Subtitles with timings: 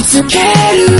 [0.00, 0.99] 見つける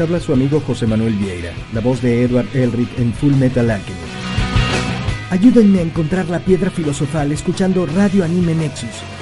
[0.00, 3.98] habla su amigo José Manuel Vieira, la voz de Edward Elric en Full Metal Alchemy.
[5.30, 9.19] Ayúdenme a encontrar la piedra filosofal escuchando Radio Anime Nexus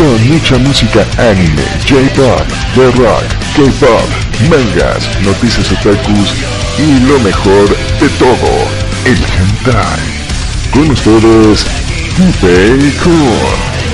[0.00, 3.22] Con mucha música anime, J-pop, The Rock,
[3.54, 4.08] K-pop,
[4.48, 6.32] mangas, noticias otakus
[6.78, 7.68] y lo mejor
[8.00, 8.66] de todo,
[9.04, 10.00] el hentai.
[10.72, 11.66] Con ustedes,
[12.16, 13.89] Pipei Kun.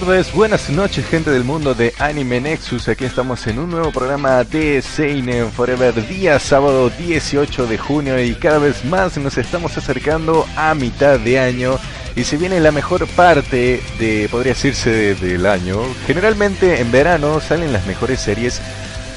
[0.00, 4.80] Buenas noches gente del mundo de Anime Nexus, aquí estamos en un nuevo programa de
[4.80, 10.74] Seinen Forever, día sábado 18 de junio y cada vez más nos estamos acercando a
[10.74, 11.78] mitad de año
[12.16, 15.76] y se viene la mejor parte de, podría decirse, de- del año.
[16.06, 18.62] Generalmente en verano salen las mejores series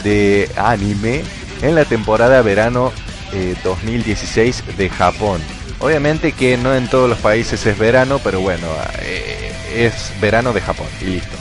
[0.04, 1.24] de anime
[1.62, 2.92] en la temporada verano
[3.32, 5.40] eh, 2016 de Japón.
[5.80, 8.68] Obviamente que no en todos los países es verano, pero bueno,
[9.02, 11.36] eh, es verano de Japón y listo.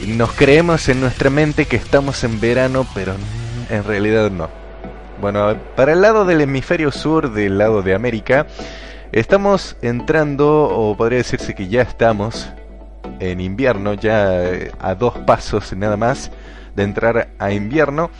[0.00, 3.14] Y nos creemos en nuestra mente que estamos en verano, pero
[3.70, 4.48] en realidad no.
[5.20, 8.46] Bueno, para el lado del hemisferio sur, del lado de América,
[9.12, 12.48] estamos entrando, o podría decirse que ya estamos
[13.20, 16.30] en invierno, ya eh, a dos pasos nada más
[16.74, 18.10] de entrar a invierno.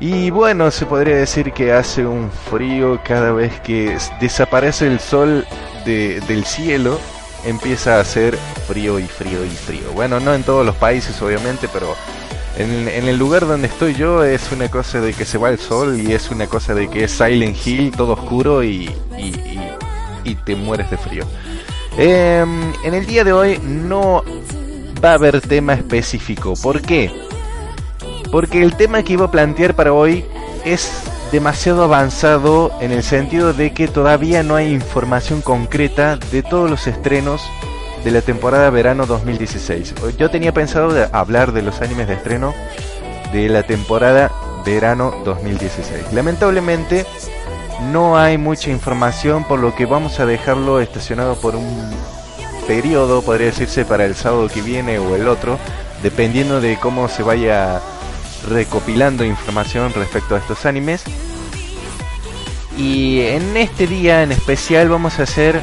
[0.00, 5.46] Y bueno, se podría decir que hace un frío cada vez que desaparece el sol
[5.86, 7.00] de- del cielo,
[7.44, 9.92] empieza a hacer frío y frío y frío.
[9.94, 11.94] Bueno, no en todos los países obviamente, pero
[12.56, 16.00] en, el lugar donde estoy yo es una cosa de que se va el sol
[16.00, 19.70] y es una cosa de que es Silent Hill, todo oscuro y, y- y-
[20.24, 21.24] y te mueres de frío.
[21.98, 24.22] Em, en el día de hoy no
[25.04, 26.54] va a haber tema específico.
[26.62, 27.10] ¿Por qué?
[28.32, 30.24] Porque el tema que iba a plantear para hoy
[30.64, 30.90] es
[31.34, 36.86] demasiado avanzado en el sentido de que todavía no hay información concreta de todos los
[36.86, 37.42] estrenos
[38.04, 39.94] de la temporada verano 2016.
[40.16, 42.54] Yo tenía pensado hablar de los animes de estreno
[43.32, 44.30] de la temporada
[44.64, 46.12] verano 2016.
[46.12, 47.04] Lamentablemente
[47.90, 51.90] no hay mucha información por lo que vamos a dejarlo estacionado por un
[52.68, 55.58] periodo, podría decirse, para el sábado que viene o el otro,
[56.00, 57.80] dependiendo de cómo se vaya
[58.48, 61.04] recopilando información respecto a estos animes.
[62.76, 65.60] Y en este día en especial vamos a hacer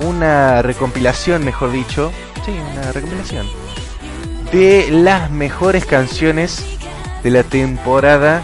[0.00, 2.12] una recompilación, mejor dicho,
[2.44, 2.92] sí, una
[4.52, 6.64] de las mejores canciones
[7.22, 8.42] de la temporada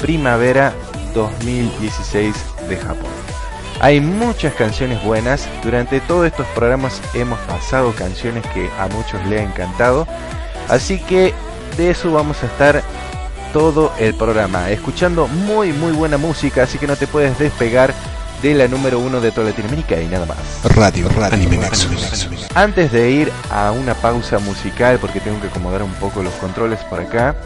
[0.00, 0.74] primavera
[1.14, 2.34] 2016
[2.68, 3.10] de Japón.
[3.80, 5.48] Hay muchas canciones buenas.
[5.62, 10.06] Durante todos estos programas hemos pasado canciones que a muchos les ha encantado.
[10.68, 11.34] Así que
[11.76, 12.82] de eso vamos a estar
[13.52, 14.70] todo el programa.
[14.70, 16.64] Escuchando muy muy buena música.
[16.64, 17.94] Así que no te puedes despegar
[18.42, 20.38] de la número uno de toda Latinoamérica y nada más.
[20.74, 22.28] Radio, Radio, Anime Nexus.
[22.54, 26.80] Antes de ir a una pausa musical, porque tengo que acomodar un poco los controles
[26.90, 27.36] por acá,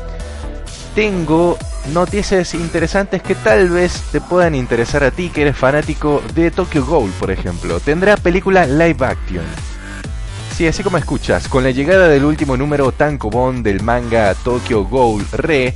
[0.95, 1.59] tengo
[1.93, 6.87] noticias interesantes que tal vez te puedan interesar a ti que eres fanático de Tokyo
[6.87, 7.79] Ghoul, por ejemplo.
[7.81, 9.45] Tendrá película live action.
[10.57, 15.27] Sí, así como escuchas, con la llegada del último número tankobon del manga Tokyo Ghoul
[15.33, 15.75] Re,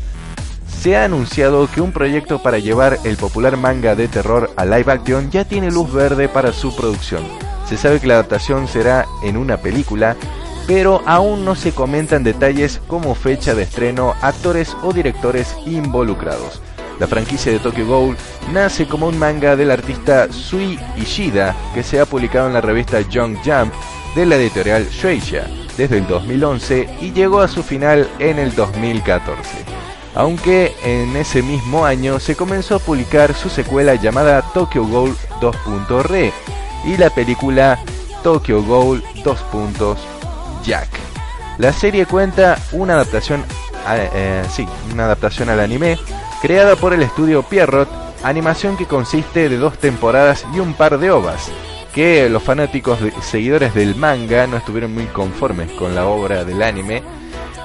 [0.81, 4.93] se ha anunciado que un proyecto para llevar el popular manga de terror a live
[4.93, 7.23] action ya tiene luz verde para su producción.
[7.69, 10.17] Se sabe que la adaptación será en una película,
[10.67, 16.63] pero aún no se comentan detalles como fecha de estreno, actores o directores involucrados.
[16.99, 18.17] La franquicia de Tokyo Ghoul
[18.53, 23.01] nace como un manga del artista Sui Ishida, que se ha publicado en la revista
[23.01, 23.73] Young Jump
[24.15, 29.81] de la editorial Shueisha desde el 2011 y llegó a su final en el 2014
[30.15, 36.33] aunque en ese mismo año se comenzó a publicar su secuela llamada Tokyo Ghoul 2.re
[36.85, 37.79] y la película
[38.23, 39.99] Tokyo Ghoul 2.
[40.65, 40.89] Jack.
[41.59, 43.45] La serie cuenta una adaptación,
[43.89, 45.99] eh, sí, una adaptación al anime
[46.41, 47.89] creada por el estudio Pierrot,
[48.23, 51.51] animación que consiste de dos temporadas y un par de ovas,
[51.95, 57.03] que los fanáticos seguidores del manga no estuvieron muy conformes con la obra del anime,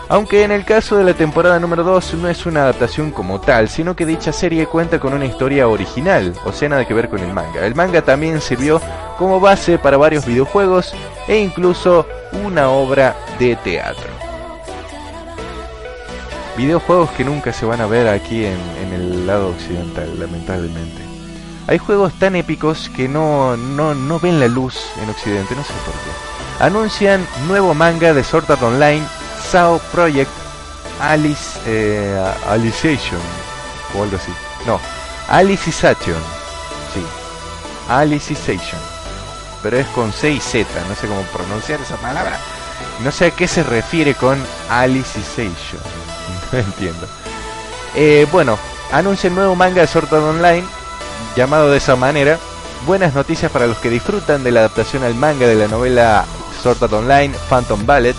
[0.10, 3.70] aunque en el caso de la temporada número 2 no es una adaptación como tal,
[3.70, 7.20] sino que dicha serie cuenta con una historia original, o sea, nada que ver con
[7.20, 7.66] el manga.
[7.66, 8.82] El manga también sirvió
[9.18, 10.94] como base para varios videojuegos
[11.28, 12.06] e incluso
[12.44, 14.10] una obra de teatro.
[16.58, 21.02] Videojuegos que nunca se van a ver aquí en, en el lado occidental, lamentablemente.
[21.68, 25.74] Hay juegos tan épicos que no, no, no ven la luz en Occidente, no sé
[25.84, 26.64] por qué.
[26.64, 29.04] Anuncian nuevo manga de Sword Art Online,
[29.50, 30.32] SAO Project
[31.02, 33.20] Alice, eh, Alicization,
[33.96, 34.32] o algo así.
[34.66, 34.80] No,
[35.30, 36.18] Alicization,
[36.94, 37.04] sí.
[37.90, 38.80] Alicization.
[39.62, 42.38] Pero es con C y Z, no sé cómo pronunciar esa palabra.
[43.04, 45.82] No sé a qué se refiere con Alicization.
[46.52, 47.08] No entiendo.
[47.96, 48.58] Eh, bueno,
[48.92, 50.64] anuncia el nuevo manga de Sword Art Online,
[51.36, 52.38] llamado de esa manera.
[52.86, 56.24] Buenas noticias para los que disfrutan de la adaptación al manga de la novela
[56.62, 58.16] Sword Art Online Phantom Ballet,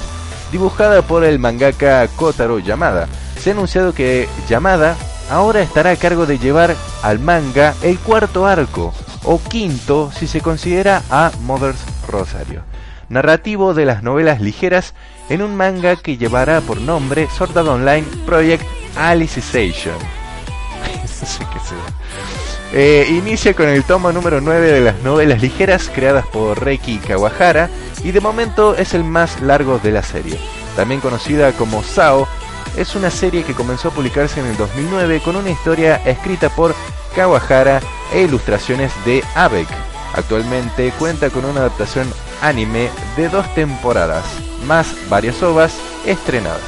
[0.52, 3.08] dibujada por el mangaka Kotaro Yamada.
[3.38, 4.96] Se ha anunciado que Yamada
[5.30, 10.40] ahora estará a cargo de llevar al manga el cuarto arco, o quinto si se
[10.40, 12.62] considera a Mother's Rosario,
[13.08, 14.94] narrativo de las novelas ligeras
[15.28, 18.64] en un manga que llevará por nombre Sword Art Online Project
[18.96, 19.96] Alicization.
[22.78, 27.70] Eh, inicia con el tomo número 9 de las novelas ligeras creadas por Reiki Kawahara
[28.04, 30.38] y de momento es el más largo de la serie.
[30.76, 32.28] También conocida como Sao,
[32.76, 36.74] es una serie que comenzó a publicarse en el 2009 con una historia escrita por
[37.14, 37.80] Kawahara
[38.12, 39.68] e ilustraciones de Abek.
[40.12, 42.06] Actualmente cuenta con una adaptación
[42.42, 44.26] anime de dos temporadas,
[44.66, 45.72] más varias ovas
[46.04, 46.60] estrenadas,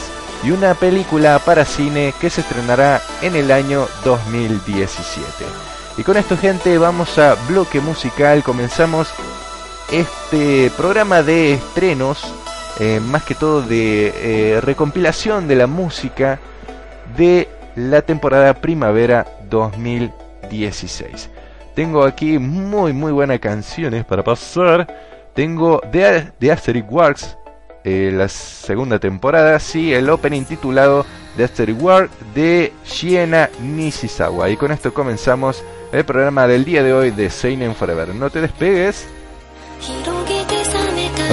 [0.43, 5.68] y una película para cine que se estrenará en el año 2017.
[5.99, 9.13] Y con esto gente vamos a bloque musical, comenzamos
[9.91, 12.33] este programa de estrenos,
[12.79, 16.39] eh, más que todo de eh, recompilación de la música
[17.17, 21.31] de la temporada primavera 2016.
[21.75, 24.87] Tengo aquí muy muy buenas canciones para pasar.
[25.35, 27.37] Tengo de Asterix Wars,
[27.83, 31.05] eh, la segunda temporada, sí, el opening titulado
[31.37, 34.49] de Asterix Wars de Shiena Nishizawa.
[34.49, 38.15] Y con esto comenzamos el programa del día de hoy de Seinen Forever.
[38.15, 39.07] No te despegues.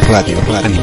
[0.07, 0.81] Radio, radio,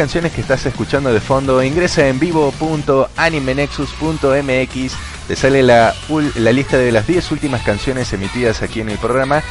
[0.00, 4.92] canciones que estás escuchando de fondo, ingresa en vivo.animenexus.mx,
[5.28, 5.94] te sale la,
[6.36, 9.42] la lista de las 10 últimas canciones emitidas aquí en el programa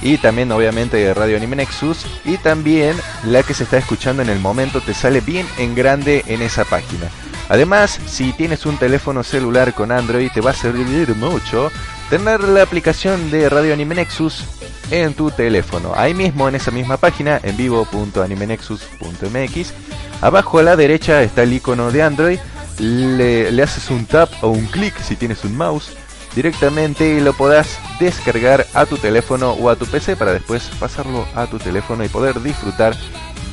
[0.00, 4.28] y también obviamente de Radio Anime Nexus y también la que se está escuchando en
[4.28, 7.10] el momento te sale bien en grande en esa página.
[7.48, 11.72] Además, si tienes un teléfono celular con Android te va a servir mucho
[12.10, 14.44] tener la aplicación de Radio Anime Nexus
[14.90, 15.92] en tu teléfono.
[15.96, 19.72] Ahí mismo en esa misma página, en vivo.animenexus.mx,
[20.20, 22.38] abajo a la derecha está el icono de Android,
[22.78, 25.92] le, le haces un tap o un clic si tienes un mouse
[26.34, 31.26] directamente y lo podás descargar a tu teléfono o a tu PC para después pasarlo
[31.34, 32.94] a tu teléfono y poder disfrutar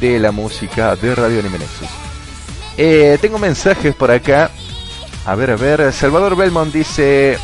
[0.02, 1.88] de la música de Radio Anime Nexus.
[2.78, 4.52] Eh, tengo mensajes por acá.
[5.26, 5.93] A ver, a ver.
[5.93, 7.38] Salvador Belmont dice: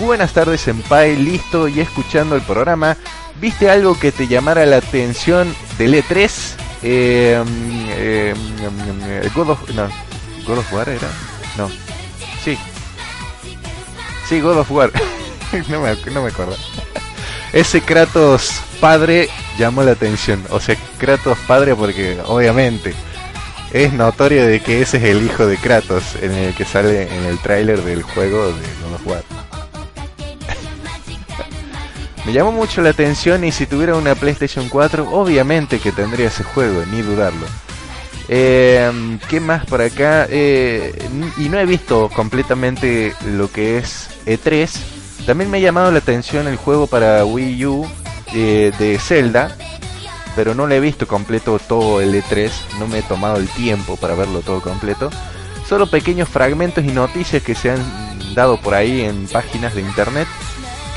[0.00, 1.16] Buenas tardes, Senpai.
[1.16, 2.96] Listo y escuchando el programa.
[3.40, 6.56] ¿Viste algo que te llamara la atención del E3?
[6.82, 7.42] Eh,
[7.90, 8.34] eh,
[9.34, 9.88] God of, no,
[10.46, 11.08] God of War era.
[11.56, 11.68] No.
[12.44, 12.56] Sí,
[14.28, 14.92] Sí, God of War.
[15.68, 16.54] no, me, no me acuerdo.
[17.54, 20.44] Ese Kratos padre llamó la atención.
[20.50, 22.94] O sea, Kratos padre porque obviamente
[23.72, 27.24] es notorio de que ese es el hijo de Kratos en el que sale en
[27.24, 29.47] el tráiler del juego de God of War.
[32.28, 36.44] Me llamó mucho la atención y si tuviera una PlayStation 4, obviamente que tendría ese
[36.44, 37.46] juego, ni dudarlo.
[38.28, 40.26] Eh, ¿Qué más por acá?
[40.28, 40.92] Eh,
[41.38, 44.68] y no he visto completamente lo que es E3.
[45.24, 47.86] También me ha llamado la atención el juego para Wii U
[48.34, 49.56] eh, de Zelda,
[50.36, 52.50] pero no lo he visto completo todo el E3.
[52.78, 55.08] No me he tomado el tiempo para verlo todo completo.
[55.66, 60.28] Solo pequeños fragmentos y noticias que se han dado por ahí en páginas de internet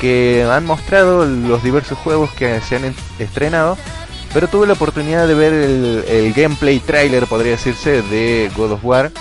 [0.02, 3.78] que han mostrado los diversos juegos que se han estrenado
[4.32, 9.12] pero tuve la oportunidad de ver el, gameplay trailer, podría decirse, de God of War.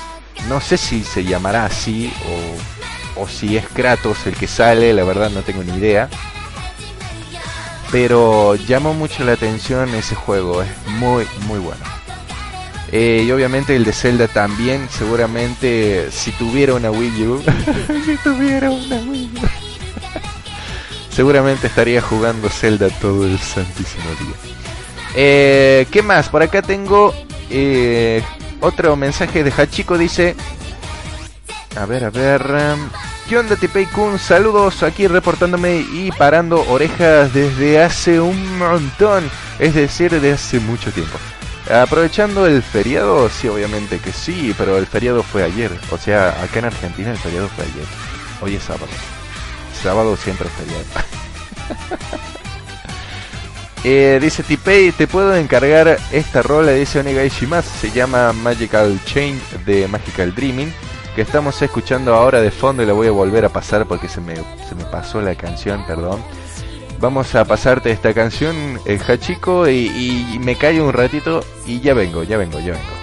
[0.48, 2.12] No sé si se llamará así
[3.17, 6.10] o, si es Kratos el que sale, la verdad no tengo ni idea.
[7.91, 11.84] Pero llamó mucho la atención ese juego, es muy, muy bueno.
[12.94, 17.44] Eh, y obviamente el de Zelda también, seguramente si tuviera una Wii U,
[18.06, 19.70] si tuviera una Wii U,
[21.12, 24.36] seguramente estaría jugando Zelda todo el santísimo día.
[25.15, 26.30] Eh, ¿Qué más?
[26.30, 27.13] Por acá tengo
[27.50, 28.24] eh,
[28.62, 29.97] otro mensaje de Hachiko.
[29.97, 30.36] Dice:
[31.76, 32.41] A ver, a ver.
[32.41, 32.89] Um,
[33.28, 34.19] ¿Qué onda, Tipei Kun?
[34.19, 39.30] Saludos aquí reportándome y parando orejas desde hace un montón.
[39.60, 41.17] Es decir, desde hace mucho tiempo.
[41.69, 45.71] Aprovechando el feriado, sí, obviamente que sí, pero el feriado fue ayer.
[45.91, 47.86] O sea, acá en Argentina el feriado fue ayer.
[48.41, 48.88] Hoy es sábado.
[49.84, 50.86] Sábado siempre feriado.
[53.84, 59.88] Eh, dice Tipei, te puedo encargar esta rola, dice Onegai se llama Magical Chain de
[59.88, 60.72] Magical Dreaming,
[61.15, 64.22] que estamos escuchando ahora de fondo y la voy a volver a pasar porque se
[64.22, 66.24] me, se me pasó la canción, perdón.
[67.00, 69.88] Vamos a pasarte esta canción, el eh, Hachiko, y,
[70.32, 73.00] y me callo un ratito y ya vengo, ya vengo, ya vengo.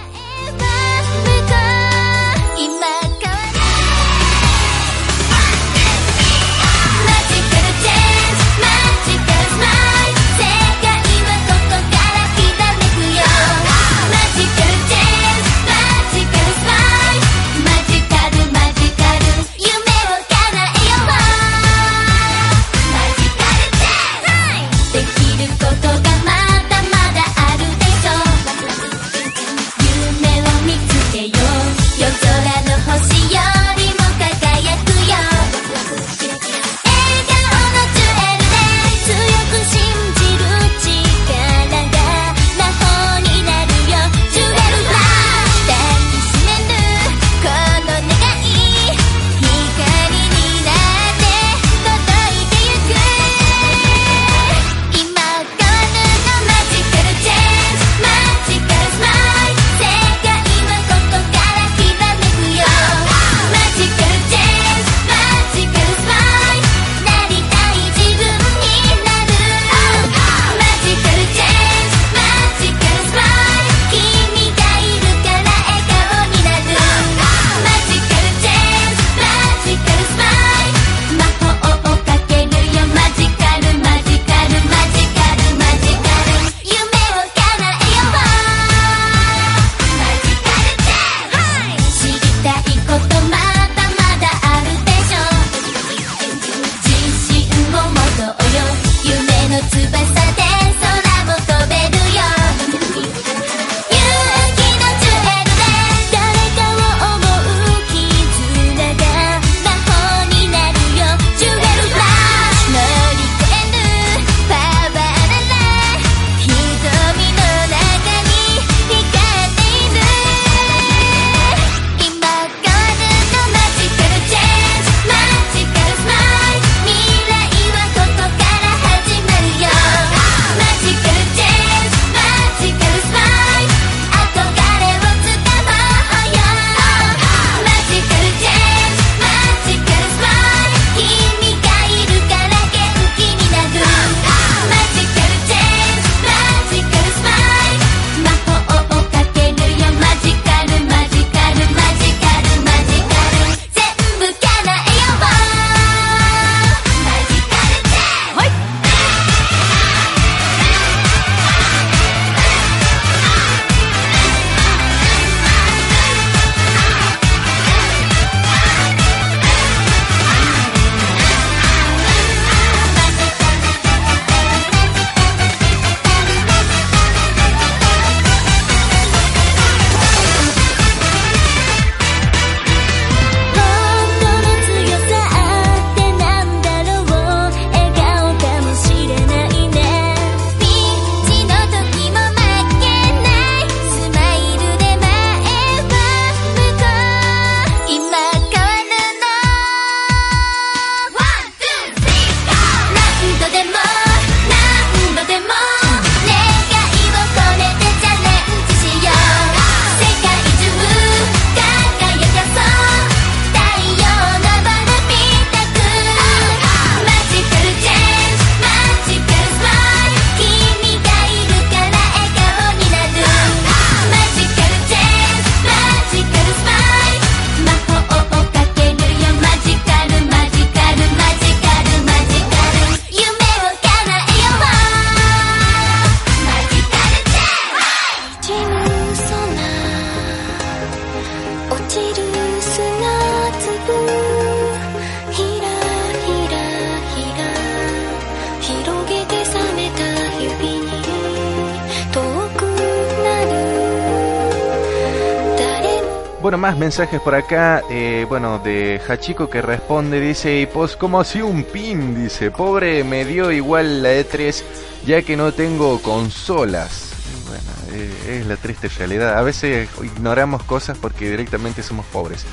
[256.58, 257.82] Más mensajes por acá.
[257.90, 263.04] Eh, bueno, de Hachiko que responde, dice, y pues como así un pin, dice, pobre
[263.04, 264.62] me dio igual la E3
[265.06, 267.12] ya que no tengo consolas.
[267.46, 269.38] Bueno, eh, es la triste realidad.
[269.38, 272.44] A veces ignoramos cosas porque directamente somos pobres.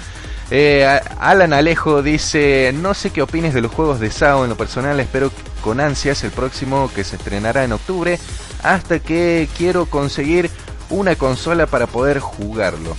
[0.51, 0.85] Eh,
[1.19, 4.99] Alan Alejo dice, no sé qué opines de los juegos de SAO en lo personal,
[4.99, 5.31] espero
[5.61, 8.19] con ansias el próximo que se estrenará en octubre,
[8.61, 10.51] hasta que quiero conseguir
[10.91, 12.95] una consola para poder jugarlo.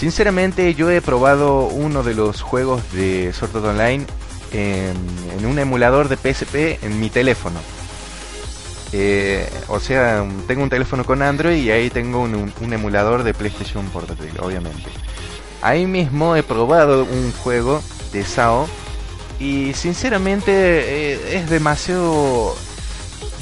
[0.00, 4.06] Sinceramente yo he probado uno de los juegos de Sword Art Online
[4.50, 7.60] en, un emulador de PSP en mi teléfono.
[8.94, 13.84] Eh, o sea, tengo un teléfono con Android y ahí tengo un, emulador de PlayStation
[13.90, 14.88] Portátil, obviamente.
[15.60, 18.70] Ahí mismo he probado un juego de SAO
[19.38, 22.56] y sinceramente eh, es demasiado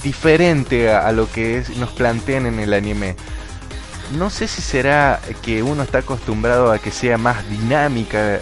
[0.02, 3.14] diferente a, lo que nos plantean en el anime.
[4.16, 8.40] No sé si será que uno está acostumbrado a que sea más dinámica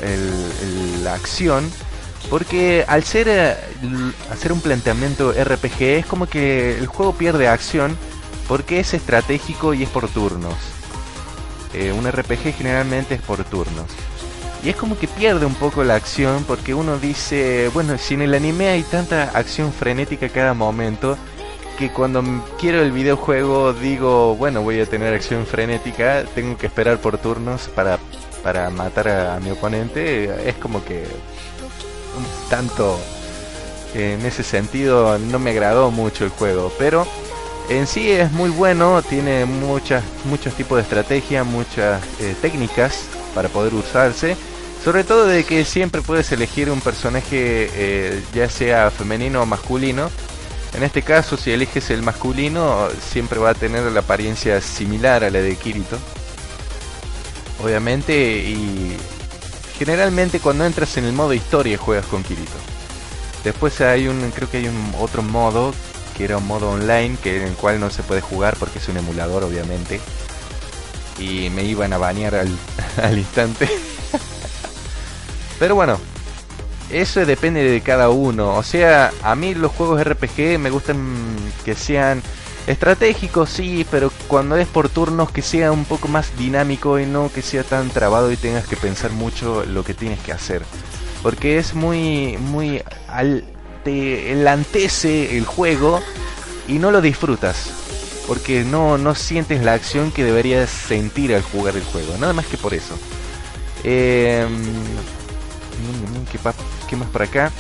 [1.03, 1.69] la acción,
[2.31, 3.57] porque al ser eh,
[4.31, 7.97] hacer un planteamiento RPG es como que el juego pierde acción
[8.49, 10.55] porque es estratégico y es por turnos.
[11.75, 13.87] Eh, un RPG generalmente es por turnos.
[14.63, 18.23] Y es como que pierde un poco la acción porque uno dice, bueno, si en
[18.23, 21.17] el anime hay tanta acción frenética cada momento,
[21.77, 22.23] que cuando
[22.59, 27.69] quiero el videojuego digo, bueno, voy a tener acción frenética, tengo que esperar por turnos
[27.69, 27.99] para,
[28.43, 31.05] para matar a, mi oponente, es como que
[32.17, 32.99] un tanto
[33.95, 37.07] en ese sentido no me agradó mucho el juego, pero
[37.69, 43.05] en sí es muy bueno, tiene muchas, muchos tipos de estrategia, muchas eh, técnicas
[43.35, 44.37] para poder usarse.
[44.85, 50.11] Sobre todo de que siempre puedes elegir un personaje eh, ya sea femenino o masculino.
[50.75, 55.31] En este caso, si eliges el masculino, siempre va a tener la apariencia similar a
[55.31, 55.99] la de Kirito.
[57.63, 58.97] Obviamente, y
[59.79, 62.59] generalmente cuando entras en el modo historia juegas con Kirito.
[63.45, 65.73] Después hay un, creo que hay un otro modo
[66.17, 68.89] que era un modo online que en el cual no se puede jugar porque es
[68.89, 70.01] un emulador obviamente
[71.19, 72.59] y me iban a banear al,
[73.03, 73.69] al instante
[75.59, 76.01] pero bueno
[76.91, 80.97] eso depende de cada uno o sea a mí los juegos RPG me gustan
[81.65, 82.23] que sean
[82.67, 87.31] estratégicos sí pero cuando es por turnos que sea un poco más dinámico y no
[87.33, 90.63] que sea tan trabado y tengas que pensar mucho lo que tienes que hacer
[91.23, 93.45] porque es muy muy al,
[93.87, 96.03] te enlantece el juego
[96.67, 97.71] y no lo disfrutas.
[98.27, 102.17] Porque no, no sientes la acción que deberías sentir al jugar el juego.
[102.19, 102.99] Nada más que por eso.
[103.85, 104.45] Eh,
[106.89, 107.51] ¿qué, más por acá?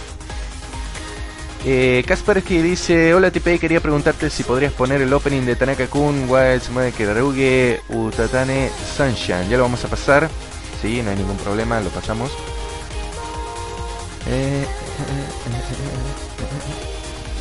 [1.64, 2.05] Eh,
[2.47, 6.95] que dice: Hola TP, quería preguntarte si podrías poner el opening de Tanaka Kun, Wild
[6.97, 9.49] Kedaruge, Utatane Sunshine.
[9.49, 10.29] Ya lo vamos a pasar.
[10.81, 12.31] Sí, no hay ningún problema, lo pasamos.
[14.29, 14.67] Eh,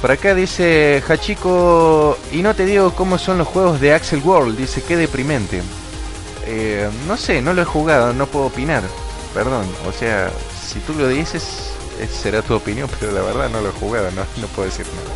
[0.02, 4.58] por acá dice Hachiko, y no te digo cómo son los juegos de Axel World,
[4.58, 5.62] dice que deprimente.
[6.46, 8.84] Eh, no sé, no lo he jugado, no puedo opinar.
[9.34, 10.32] Perdón, o sea,
[10.66, 11.44] si tú lo dices,
[12.12, 15.16] será tu opinión, pero la verdad no lo he jugado, no, no puedo decir nada.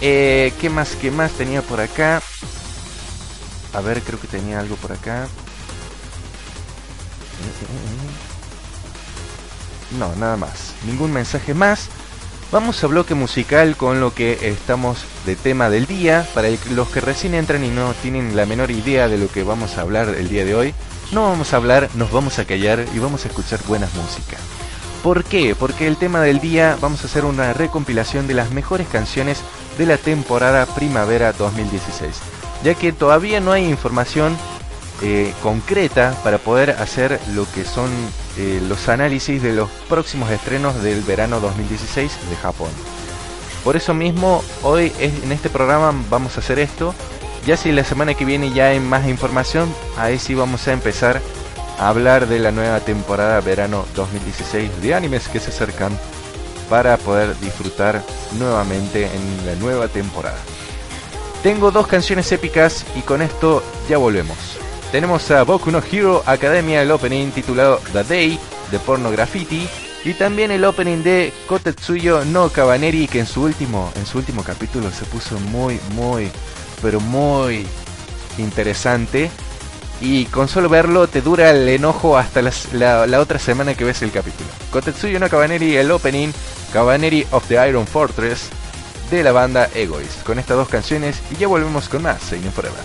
[0.00, 0.96] Eh, ¿Qué más?
[0.96, 2.22] ¿Qué más tenía por acá?
[3.72, 5.26] A ver, creo que tenía algo por acá.
[9.98, 10.74] No, nada más.
[10.86, 11.88] Ningún mensaje más.
[12.52, 16.28] Vamos a bloque musical con lo que estamos de tema del día.
[16.34, 19.76] Para los que recién entran y no tienen la menor idea de lo que vamos
[19.76, 20.74] a hablar el día de hoy,
[21.14, 24.36] no vamos a hablar, nos vamos a callar y vamos a escuchar buenas música.
[25.02, 25.54] ¿Por qué?
[25.54, 29.40] Porque el tema del día vamos a hacer una recompilación de las mejores canciones
[29.78, 32.16] de la temporada primavera 2016.
[32.64, 34.36] Ya que todavía no hay información
[35.02, 37.90] eh, concreta para poder hacer lo que son
[38.36, 42.70] eh, los análisis de los próximos estrenos del verano 2016 de Japón.
[43.62, 46.92] Por eso mismo, hoy en este programa vamos a hacer esto.
[47.46, 51.20] Ya si la semana que viene ya hay más información, ahí sí vamos a empezar
[51.78, 55.92] a hablar de la nueva temporada verano 2016 de animes que se acercan
[56.70, 58.02] para poder disfrutar
[58.38, 60.38] nuevamente en la nueva temporada.
[61.42, 64.38] Tengo dos canciones épicas y con esto ya volvemos.
[64.90, 68.38] Tenemos a Boku no Hero Academia, el opening titulado The Day
[68.70, 69.68] de Porno Graffiti.
[70.04, 74.42] Y también el opening de Kotetsuyo no Cabaneri, que en su último, en su último
[74.44, 76.30] capítulo se puso muy, muy,
[76.82, 77.66] pero muy
[78.38, 79.30] interesante.
[80.00, 84.10] Y con solo verlo te dura el enojo hasta la, otra semana que ves el
[84.10, 84.48] capítulo.
[84.70, 86.30] Kotetsuyo no Cabaneri, el opening,
[86.72, 88.48] Cabaneri of the Iron Fortress,
[89.10, 90.22] de la banda Egoist.
[90.24, 92.84] Con estas dos canciones y ya volvemos con más Seinen Forever.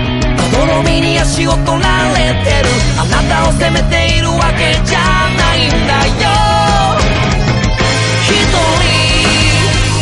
[0.83, 2.69] みに足を取られてる。
[2.99, 4.99] あなたを責めているわけじゃ
[5.37, 6.29] ないんだよ。
[8.27, 8.55] 一人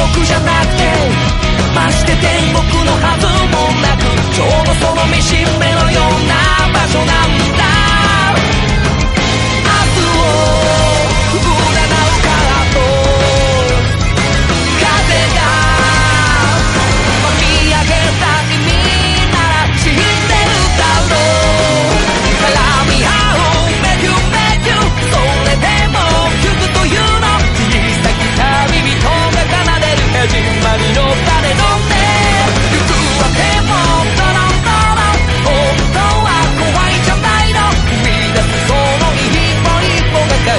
[0.00, 0.84] 毒じゃなくて
[1.74, 5.69] まして天国のはずもなくちょうどその見しめ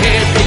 [0.04, 0.41] head.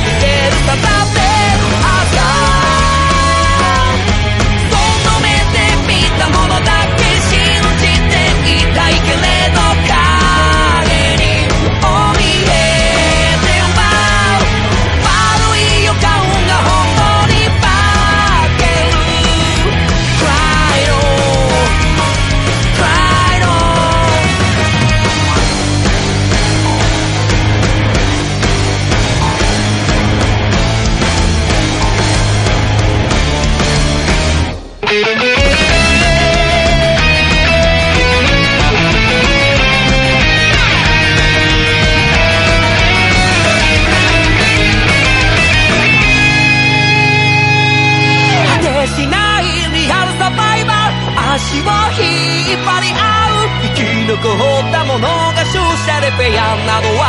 [56.16, 57.03] 飞扬那朵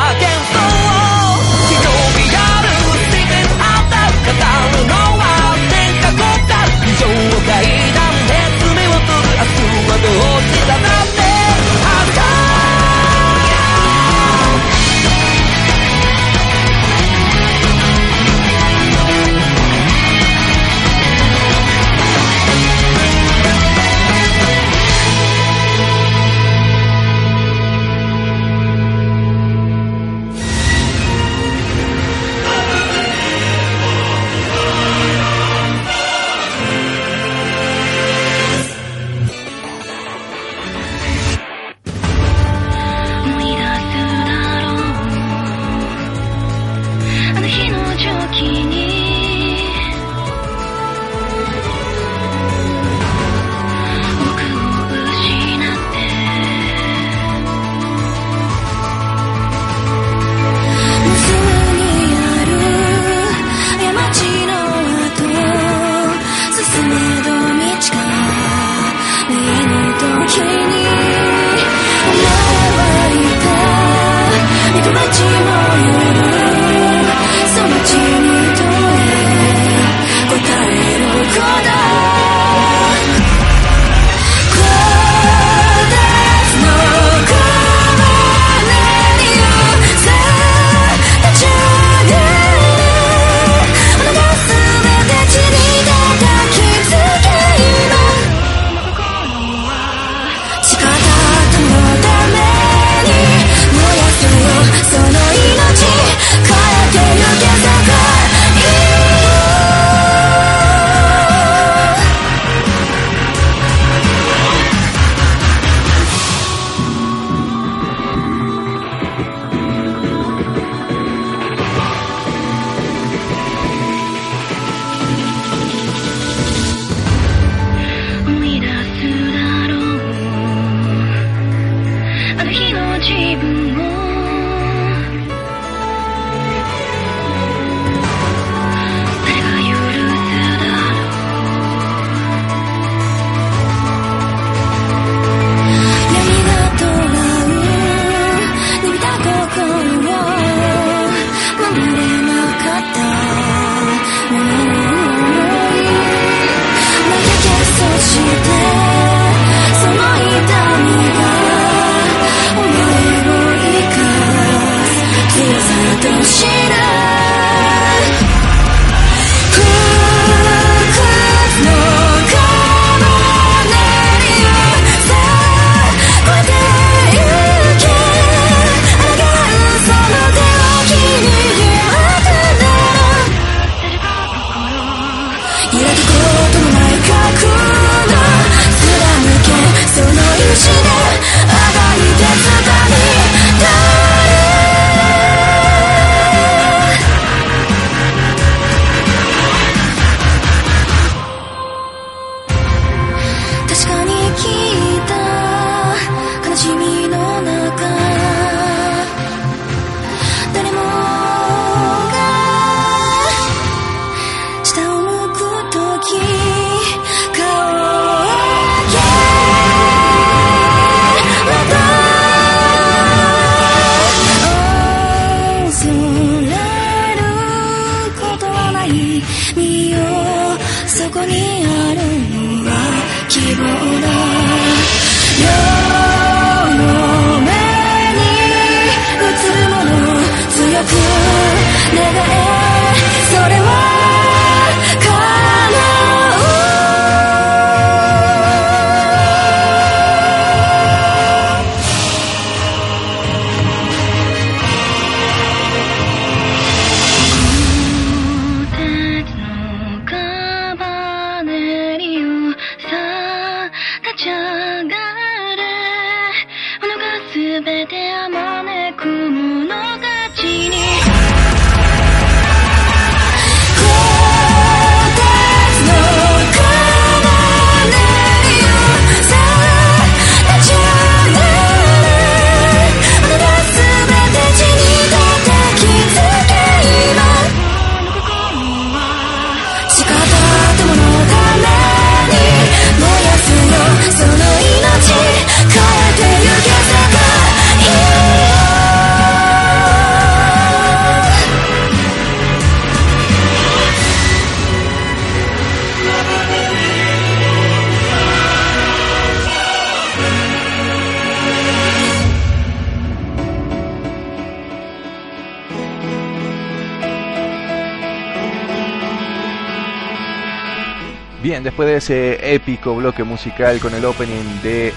[321.75, 324.93] después de ese épico bloque musical con el opening de eh,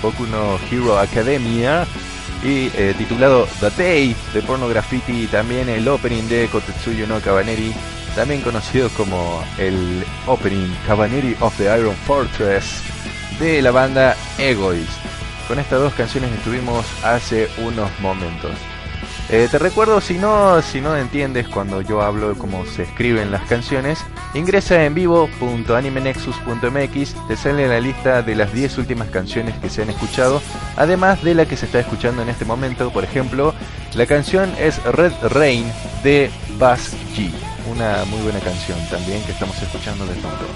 [0.00, 1.86] Boku no Hero Academia
[2.42, 7.74] y eh, titulado The Day de Porno Graffiti también el opening de Kotetsuyo no Cabaneri,
[8.16, 12.80] también conocido como el opening Cabaneri of the Iron Fortress
[13.38, 14.88] de la banda Egoist.
[15.46, 18.52] Con estas dos canciones estuvimos hace unos momentos.
[19.28, 23.42] Eh, te recuerdo, si no, si no entiendes cuando yo hablo cómo se escriben las
[23.42, 24.02] canciones,
[24.34, 29.90] ingresa en vivo.animenexus.mx, te sale la lista de las 10 últimas canciones que se han
[29.90, 30.42] escuchado,
[30.76, 32.90] además de la que se está escuchando en este momento.
[32.90, 33.54] Por ejemplo,
[33.94, 35.64] la canción es Red Rain
[36.02, 37.30] de Bass G,
[37.70, 40.46] una muy buena canción también que estamos escuchando de fondo.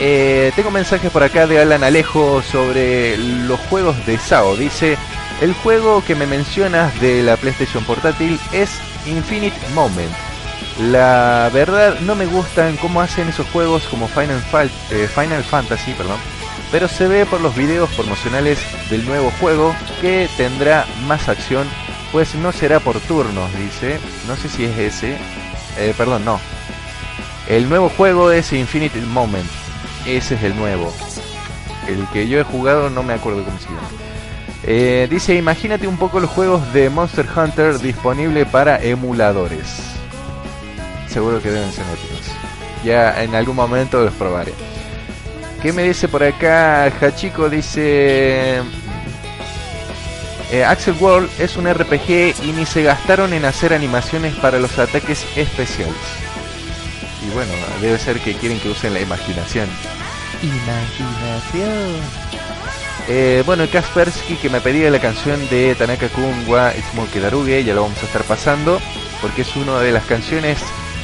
[0.00, 4.56] Eh, tengo mensajes por acá de Alan Alejo sobre los juegos de SAO.
[4.56, 4.96] Dice,
[5.40, 8.70] el juego que me mencionas de la PlayStation Portátil es
[9.06, 10.27] Infinite Moment.
[10.78, 16.18] La verdad no me gustan cómo hacen esos juegos como eh, Final Fantasy, perdón,
[16.70, 21.66] pero se ve por los videos promocionales del nuevo juego que tendrá más acción,
[22.12, 23.98] pues no será por turnos, dice.
[24.28, 25.16] No sé si es ese.
[25.78, 26.38] Eh, perdón, no.
[27.48, 29.50] El nuevo juego es Infinite Moment.
[30.06, 30.92] Ese es el nuevo.
[31.88, 33.88] El que yo he jugado no me acuerdo cómo se llama.
[34.62, 39.97] Eh, dice, imagínate un poco los juegos de Monster Hunter disponible para emuladores.
[41.08, 42.26] Seguro que deben ser épicos.
[42.84, 44.52] Ya en algún momento los probaré.
[45.62, 46.84] ¿Qué me dice por acá?
[47.00, 48.60] Hachiko dice...
[50.52, 54.78] eh, Axel World es un RPG y ni se gastaron en hacer animaciones para los
[54.78, 55.96] ataques especiales.
[57.26, 59.68] Y bueno, debe ser que quieren que usen la imaginación.
[60.42, 61.96] Imaginación.
[63.08, 67.74] Eh, bueno, Kaspersky que me pedía la canción de Tanaka Kun wa Itsumoke Daruge, ya
[67.74, 68.80] lo vamos a estar pasando,
[69.22, 70.58] porque es una de las canciones,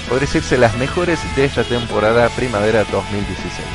[0.09, 3.67] podría decirse, las mejores de esta temporada primavera 2016.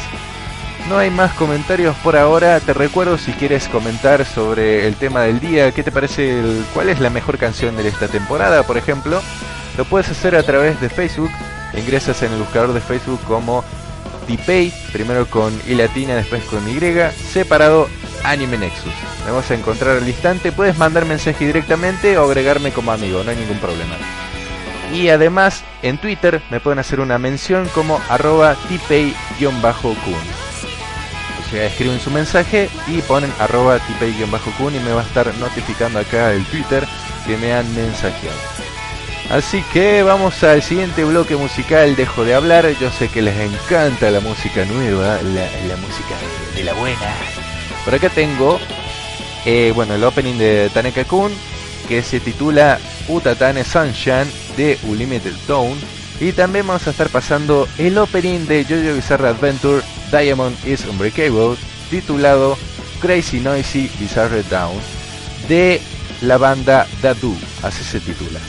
[0.90, 2.60] No hay más comentarios por ahora.
[2.60, 6.42] Te recuerdo si quieres comentar sobre el tema del día, qué te parece,
[6.74, 9.22] cuál es la mejor canción de esta temporada, por ejemplo.
[9.78, 11.30] Lo puedes hacer a través de Facebook.
[11.76, 13.64] Ingresas en el buscador de Facebook como
[14.26, 16.80] Tipei, primero con I latina, después con Y,
[17.32, 17.88] separado
[18.24, 18.94] Anime Nexus.
[19.26, 20.52] Me vas a encontrar al instante.
[20.52, 23.96] Puedes mandar mensaje directamente o agregarme como amigo, no hay ningún problema.
[24.94, 29.56] Y además en Twitter me pueden hacer una mención como arroba tipei-kun.
[31.40, 36.00] O sea, escriben su mensaje y ponen arroba tipei-kun y me va a estar notificando
[36.00, 36.86] acá el Twitter
[37.26, 38.38] que me han mensajeado.
[39.30, 44.10] Así que vamos al siguiente bloque musical, dejo de hablar, yo sé que les encanta
[44.10, 46.16] la música nueva, la, música
[46.56, 47.14] de, de, la buena.
[47.86, 48.60] Por acá tengo,
[49.46, 51.32] eh, bueno, el opening de Taneka Kun,
[51.88, 54.28] que se titula Utatane Sunshine
[54.58, 55.76] de Unlimited Tone.
[56.20, 61.56] Y también vamos a estar pasando el opening de JoJo Bizarre Adventure Diamond is Unbreakable,
[61.90, 62.58] titulado
[63.00, 64.76] Crazy Noisy Bizarre Down,
[65.48, 65.80] de
[66.22, 68.40] la banda Dadu, así se titula.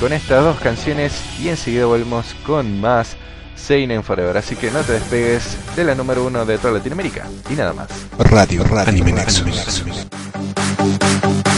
[0.00, 3.16] Con estas dos canciones y enseguida volvemos con más
[3.54, 7.54] Seinen Forever, así que no te despegues de la número uno de toda Latinoamérica y
[7.54, 7.88] nada más.
[8.18, 9.46] Radio, Radio Anime Nexus.
[9.46, 10.06] Nexus.
[10.82, 11.51] 放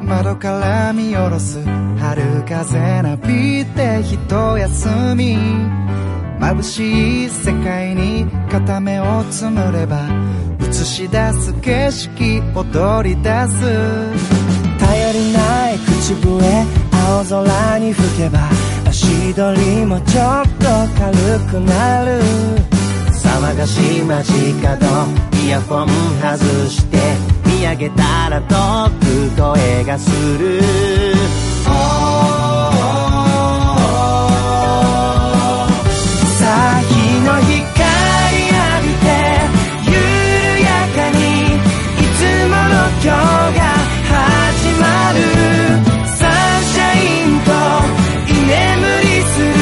[0.00, 1.62] 窓から見下ろす
[1.98, 5.36] 春風なびて一休み。
[6.40, 10.00] 眩しい世界に片目をつむれば
[10.60, 13.62] 映し出す景色踊り出す。
[14.80, 18.40] 頼りない口笛青空に吹けば
[18.88, 20.64] 足取りもちょっと
[20.98, 22.20] 軽くなる。
[23.12, 24.86] 騒がしい街角
[25.44, 25.88] イヤホン
[26.20, 26.38] 外
[26.68, 26.98] して
[27.62, 30.60] 見上げたら遠く声がする、
[31.62, 31.70] さ
[36.42, 36.90] あ日
[37.20, 39.06] の光浴びて
[39.86, 39.94] 緩
[40.60, 41.22] やかに
[41.54, 43.06] いつもの今日
[43.56, 43.62] が
[44.10, 44.82] 始ま
[45.12, 45.16] る。
[46.16, 46.30] サン
[46.64, 47.50] シャインと
[48.26, 48.50] 居眠
[49.02, 49.54] りする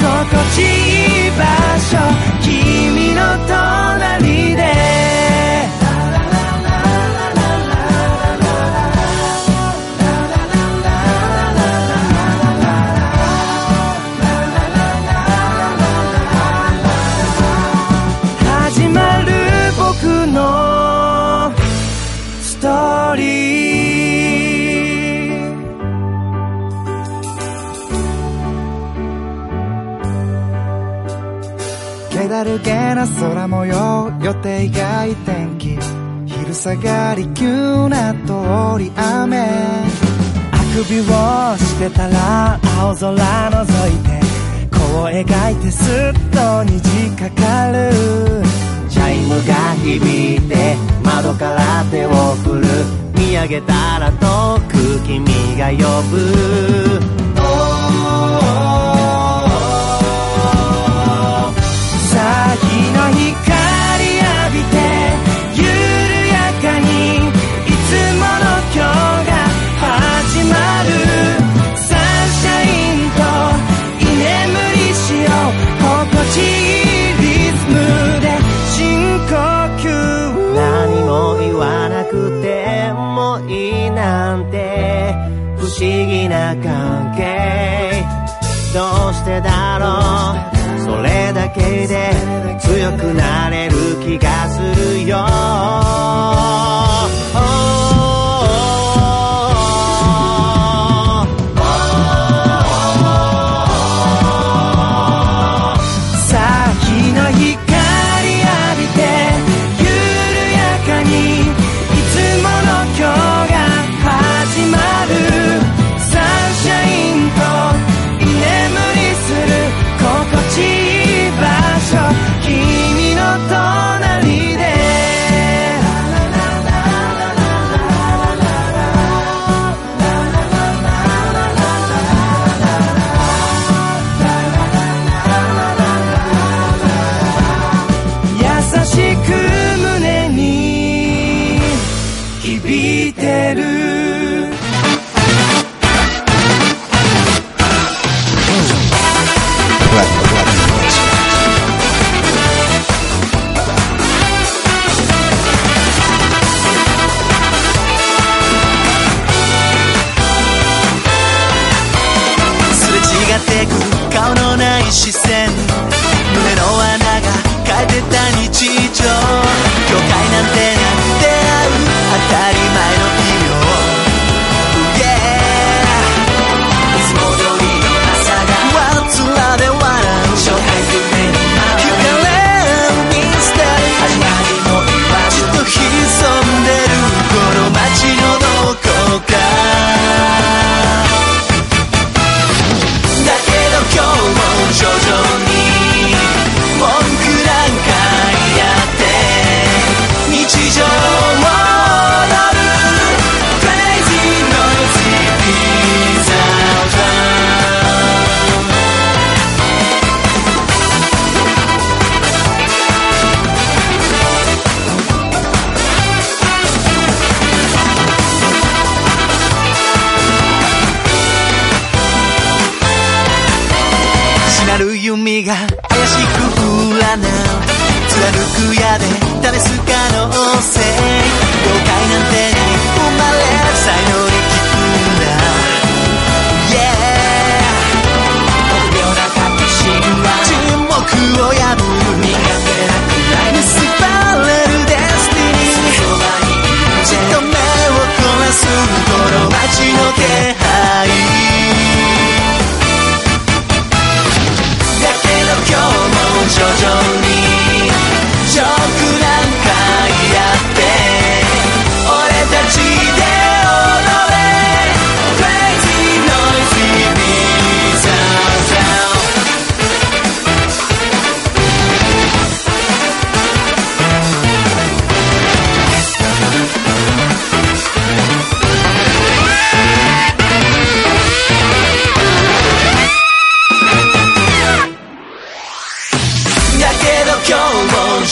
[0.00, 1.40] 心地いい場
[1.78, 2.33] 所。
[32.54, 35.78] 気だるげな空模様予定外天気。
[36.26, 39.38] 昼下がり急な通り雨。
[40.52, 44.24] あくびをしてたら青空覗いて。
[44.70, 47.90] こう描いてすっと虹かかる。
[48.88, 52.10] チャイムが響いて窓から手を
[52.44, 52.66] 振る。
[53.14, 55.24] 見上げたら遠く君
[55.58, 55.76] が呼
[56.08, 56.93] ぶ。
[88.74, 89.86] どうしてだろ
[90.50, 90.54] う。
[90.82, 92.10] それだけで
[92.58, 95.16] 強くなれる気がするよ。
[95.16, 95.24] さ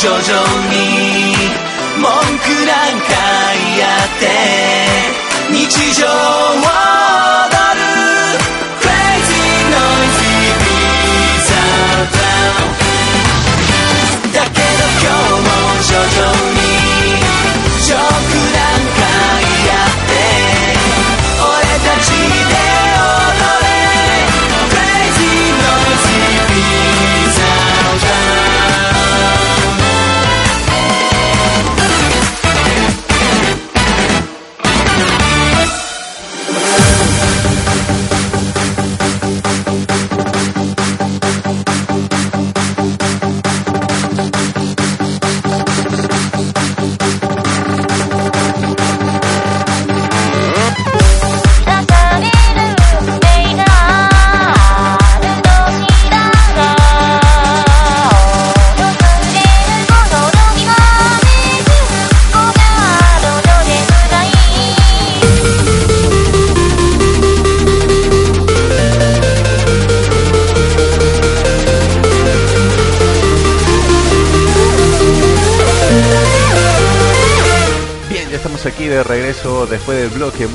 [0.02, 1.01] Jojo.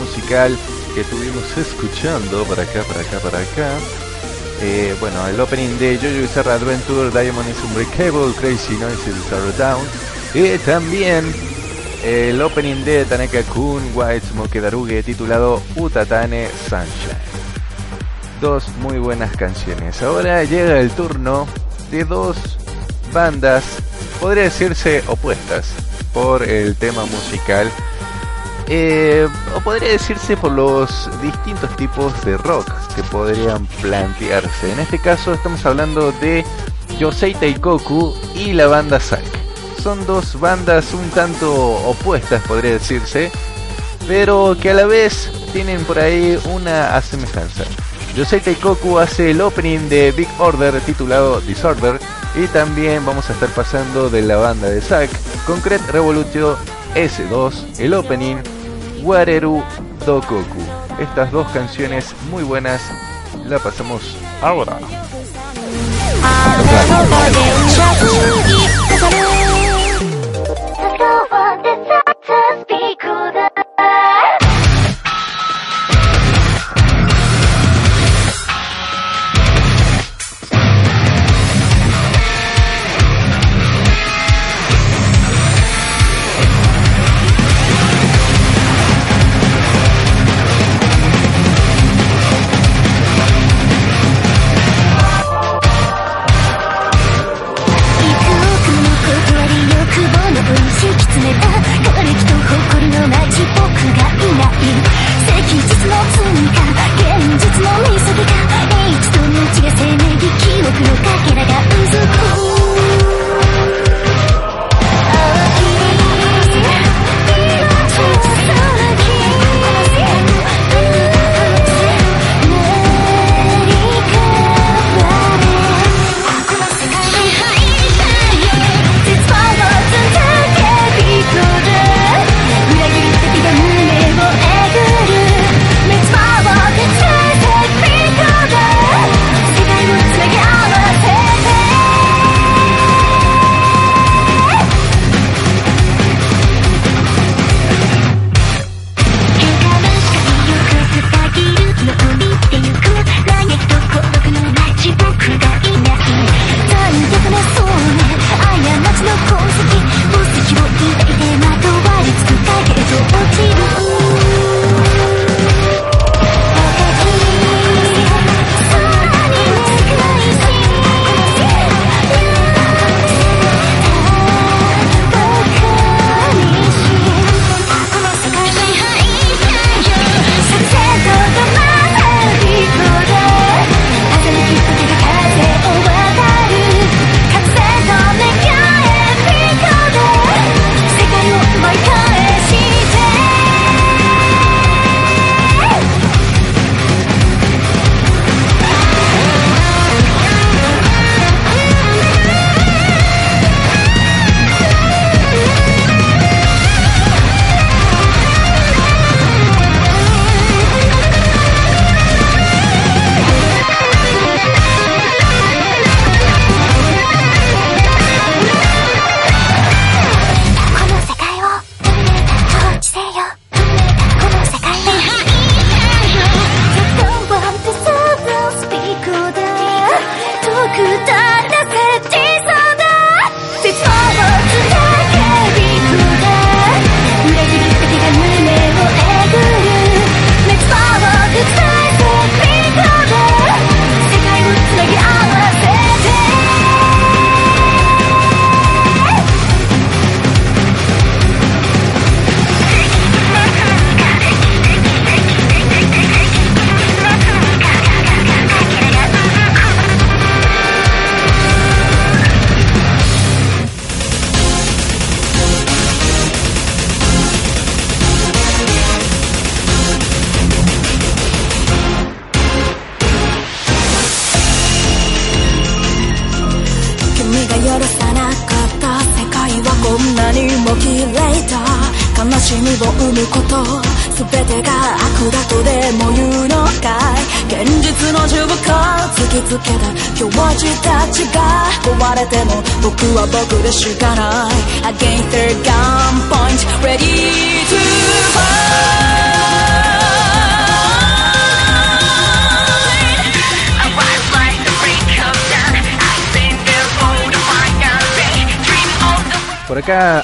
[0.08, 0.58] musical
[0.94, 3.70] que estuvimos escuchando para acá, para acá, para acá.
[4.62, 9.86] Eh, bueno, el opening de Jojo Bizarre Adventure, Diamond is Unbreakable, Crazy Noises Are Down.
[10.34, 11.32] Y también
[12.04, 17.28] el opening de Taneka Kun, White Smoke Daruge, titulado Utatane Sunshine.
[18.42, 20.02] Dos muy buenas canciones.
[20.02, 21.48] Ahora llega el turno
[21.92, 22.38] de dos
[23.14, 23.64] bandas,
[24.20, 25.74] podría decirse opuestas,
[26.14, 27.72] por el tema musical.
[28.68, 29.28] Eh,
[29.68, 34.72] podría decirse por los distintos tipos de rock que podrían plantearse.
[34.72, 36.46] En este caso estamos hablando de
[36.98, 39.26] Yosei Taikoku y la banda Zack.
[39.84, 41.54] Son dos bandas un tanto
[41.86, 43.30] opuestas, podría decirse,
[44.08, 47.66] pero que a la vez tienen por ahí una asemejanza.
[48.16, 52.00] Yosei Taikoku hace el opening de Big Order titulado Disorder
[52.42, 55.10] y también vamos a estar pasando de la banda de Zack,
[55.46, 56.56] Concrete Revolution
[56.96, 58.38] S2, el opening
[59.08, 59.64] Wareru
[60.06, 60.44] Dokoku.
[61.00, 62.82] Estas dos canciones muy buenas
[63.46, 64.02] la pasamos
[64.42, 64.80] ahora.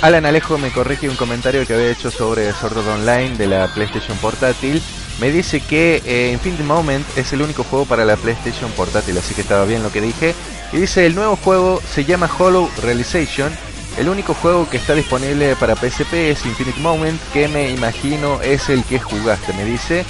[0.04, 4.18] Alan Alejo me corrige un comentario que había hecho sobre Sword Online de la PlayStation
[4.18, 4.84] Portátil.
[5.22, 9.34] Me dice que eh, Infinity Moment es el único juego para la PlayStation Portátil, así
[9.34, 10.36] que estaba bien lo que dije.
[10.74, 13.50] Y dice el nuevo juego se llama Hollow Realization.
[13.98, 18.68] El único juego que está disponible para PSP es Infinite Moment, que me imagino es
[18.68, 20.04] el que jugaste, me dice.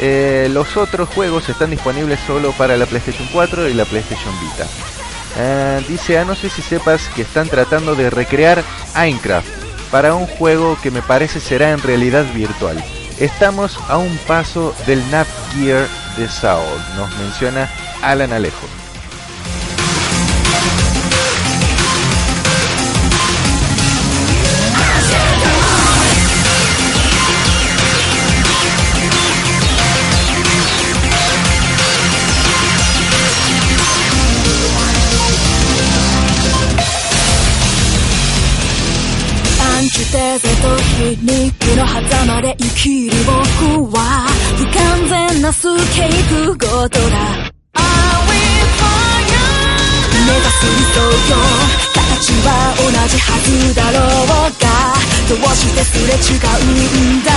[0.00, 4.66] Eh, los otros juegos están disponibles solo para la PlayStation 4 y la PlayStation Vita.
[5.36, 8.64] Eh, dice, ah, no sé si sepas que están tratando de recrear
[8.98, 9.48] Minecraft
[9.92, 12.82] para un juego que me parece será en realidad virtual.
[13.20, 15.86] Estamos a un paso del Nap Gear
[16.16, 16.64] de Saul,
[16.96, 17.70] nos menciona
[18.02, 18.77] Alan Alejo.
[42.58, 45.62] 生きる僕は不完全なス
[45.94, 47.48] ケープゴートだ
[50.26, 50.98] 目指す理想
[51.30, 51.36] よ。
[51.94, 54.26] 形は同じはずだろう
[54.60, 54.66] が
[55.28, 57.30] どうしてすれ違うんだ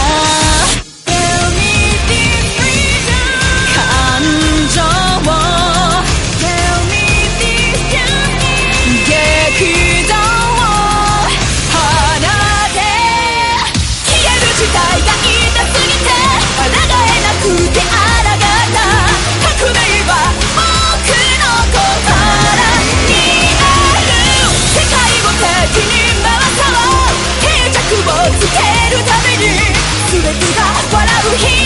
[31.24, 31.61] I'm here.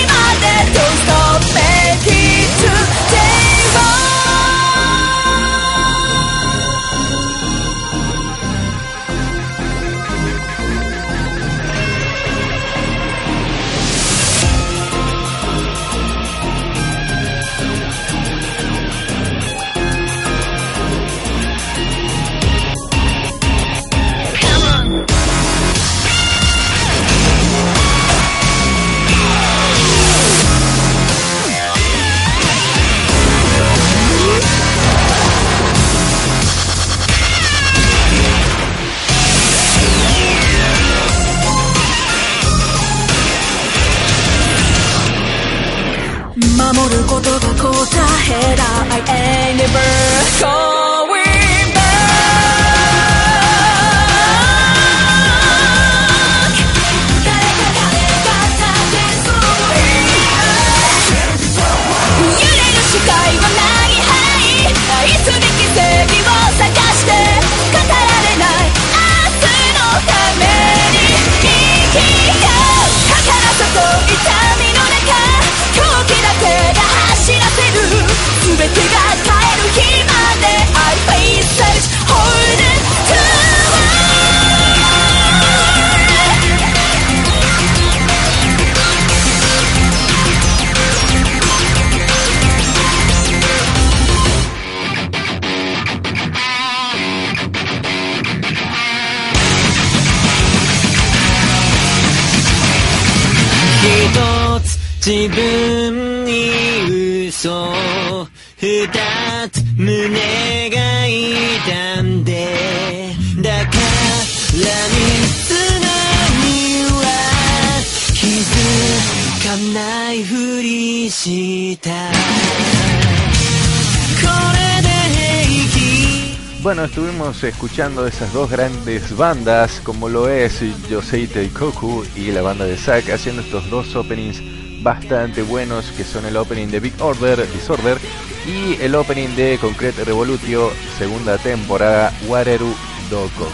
[127.43, 133.11] Escuchando esas dos grandes bandas, como lo es Yosei Teikoku y la banda de Zack,
[133.11, 134.41] haciendo estos dos openings
[134.81, 137.99] bastante buenos, que son el opening de Big Order, Disorder,
[138.47, 142.73] y el opening de Concrete Revolutio, segunda temporada, Wareru
[143.11, 143.51] Dokoku.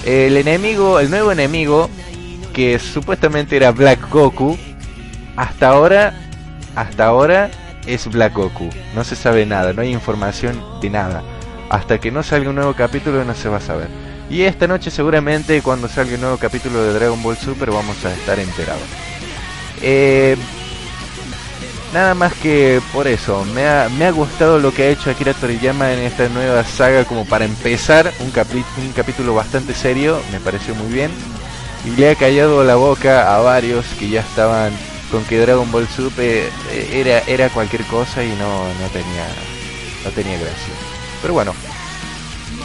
[0.06, 1.90] El enemigo, el nuevo enemigo,
[2.54, 4.58] que supuestamente era Black Goku,
[5.36, 6.27] hasta ahora,
[6.78, 7.50] hasta ahora
[7.88, 8.70] es Black Goku.
[8.94, 11.24] No se sabe nada, no hay información de nada.
[11.70, 13.88] Hasta que no salga un nuevo capítulo no se va a saber.
[14.30, 18.14] Y esta noche seguramente cuando salga un nuevo capítulo de Dragon Ball Super vamos a
[18.14, 18.84] estar enterados.
[19.82, 20.38] Eh,
[21.96, 25.34] nada más que por eso, me ha, me ha gustado lo que ha hecho Akira
[25.34, 30.76] Toriyama en esta nueva saga como para empezar un, un capítulo bastante serio, me pareció
[30.76, 31.10] muy bien.
[31.86, 34.74] Y le ha callado la boca a varios que ya estaban
[35.12, 39.28] con que Dragon Ball Super eh, era, era cualquier cosa y no, no tenía
[40.04, 40.74] no tenía gracia.
[41.22, 41.54] Pero bueno.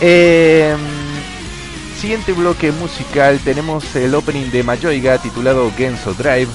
[0.01, 0.75] Eh,
[2.01, 6.49] siguiente bloque musical tenemos el opening de Mayoiga titulado Genso Drive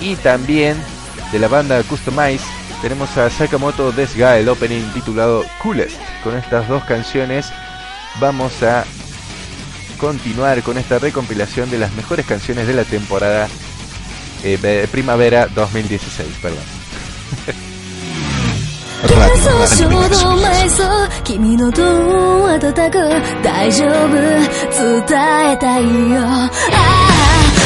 [0.00, 0.76] y también
[1.30, 2.44] de la banda Customize
[2.80, 6.00] tenemos a Sakamoto Desga el opening titulado Coolest.
[6.22, 7.52] Con estas dos canciones
[8.20, 8.84] vamos a
[9.98, 13.48] continuar con esta recompilación de las mejores canciones de la temporada
[14.43, 16.63] eh, de primavera 2016, perdón.
[19.01, 20.83] 幻想衝動埋葬
[21.23, 21.83] 君のど
[22.45, 22.99] 温かく
[23.43, 26.51] 大丈夫伝えたいよああ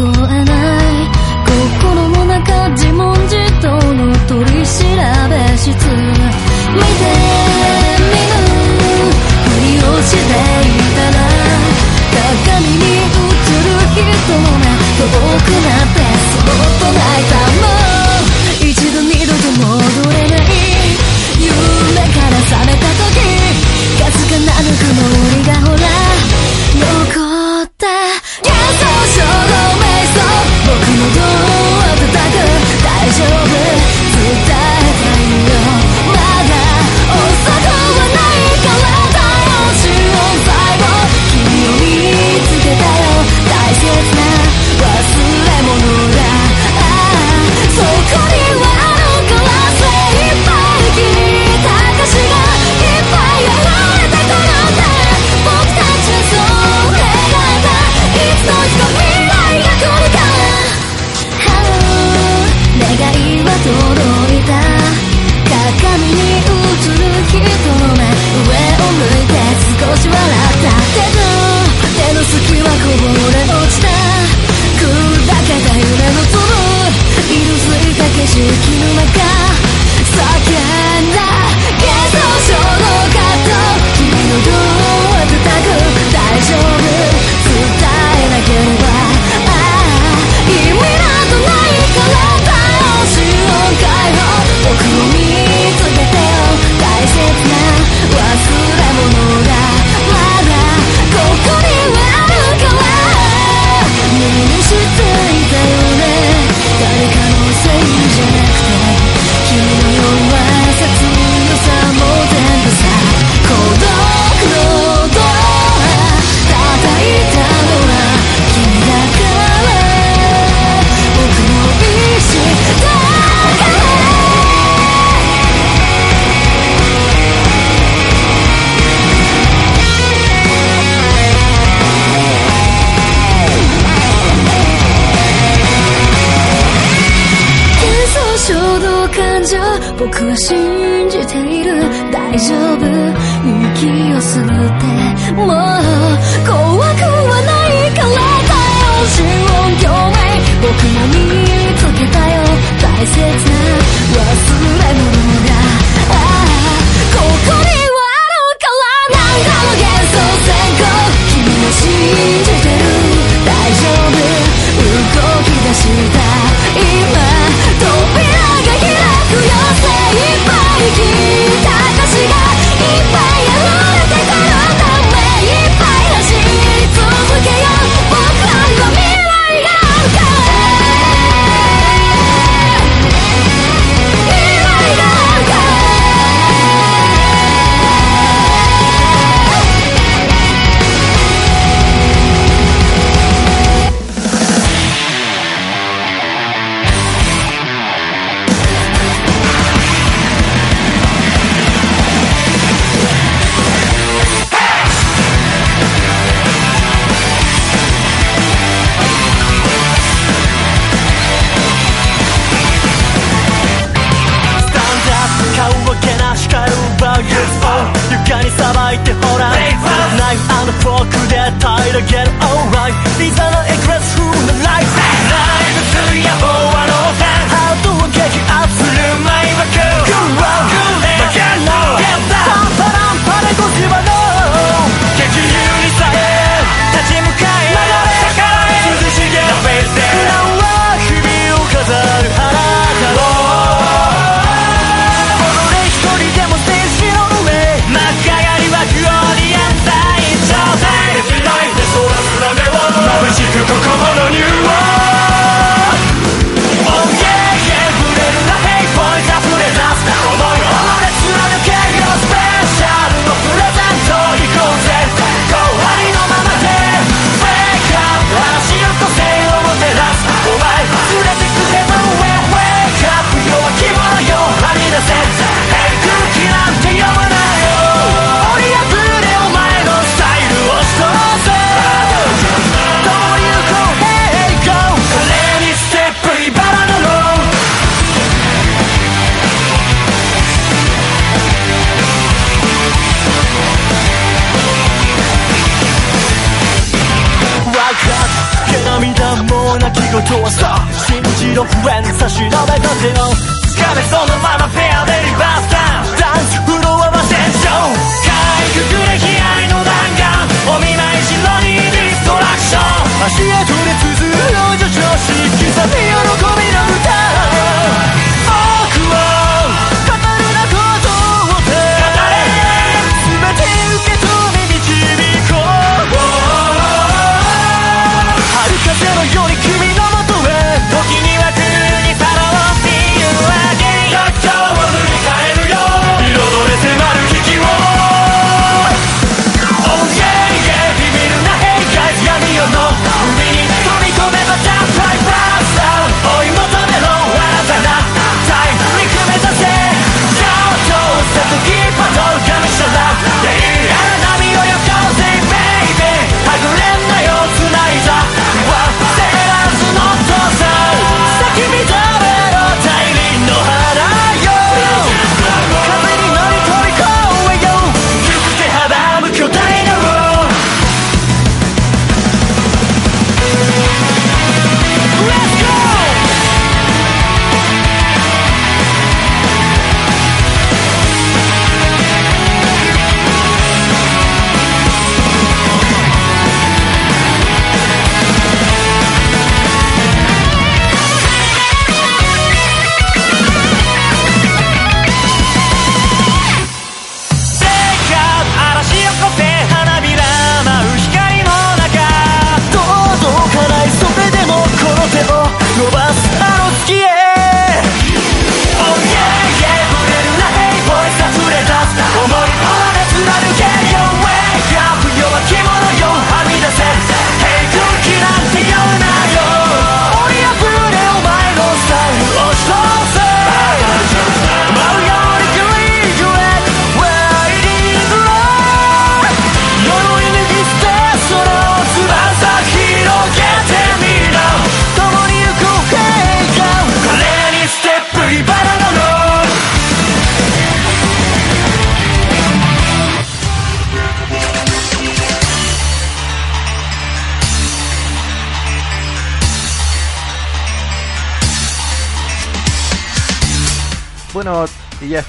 [0.07, 1.05] えない
[1.45, 4.81] 心の中自問自答の取り調
[5.29, 7.05] べ室見て
[8.01, 8.41] 見ぬ
[8.81, 11.21] ふりをしていたら
[12.11, 17.69] 鏡に映る人が遠くなってそっと泣いたも
[18.49, 20.49] う一度二度と戻れない
[21.37, 21.45] 夢
[22.09, 23.21] から覚めた時
[23.99, 25.20] かすかなぬ雲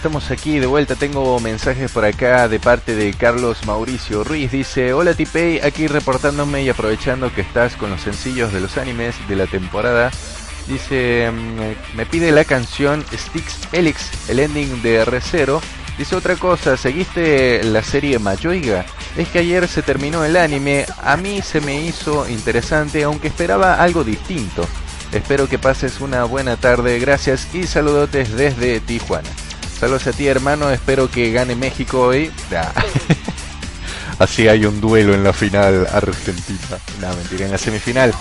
[0.02, 0.96] estamos aquí de vuelta.
[0.96, 4.50] Tengo mensajes por acá de parte de Carlos Mauricio Ruiz.
[4.50, 9.14] Dice: Hola Tipei, aquí reportándome y aprovechando que estás con los sencillos de los animes
[9.28, 10.10] de la temporada.
[10.66, 15.60] Dice: mm, Me pide la canción Sticks Elix, el ending de R0.
[15.96, 18.84] Dice otra cosa, ¿seguiste la serie Mayoiga?
[19.16, 23.80] Es que ayer se terminó el anime, a mí se me hizo interesante, aunque esperaba
[23.80, 24.66] algo distinto.
[25.12, 29.28] Espero que pases una buena tarde, gracias y saludotes desde Tijuana.
[29.82, 32.30] Saludos a ti hermano, espero que gane México hoy.
[32.54, 32.72] Ah.
[34.20, 36.78] Así hay un duelo en la final Argentina.
[37.00, 38.14] No, mentira, en la semifinal.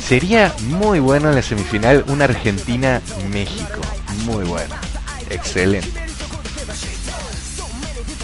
[0.00, 3.80] Sería muy bueno en la semifinal una Argentina-México.
[4.26, 4.76] Muy bueno.
[5.28, 5.90] Excelente.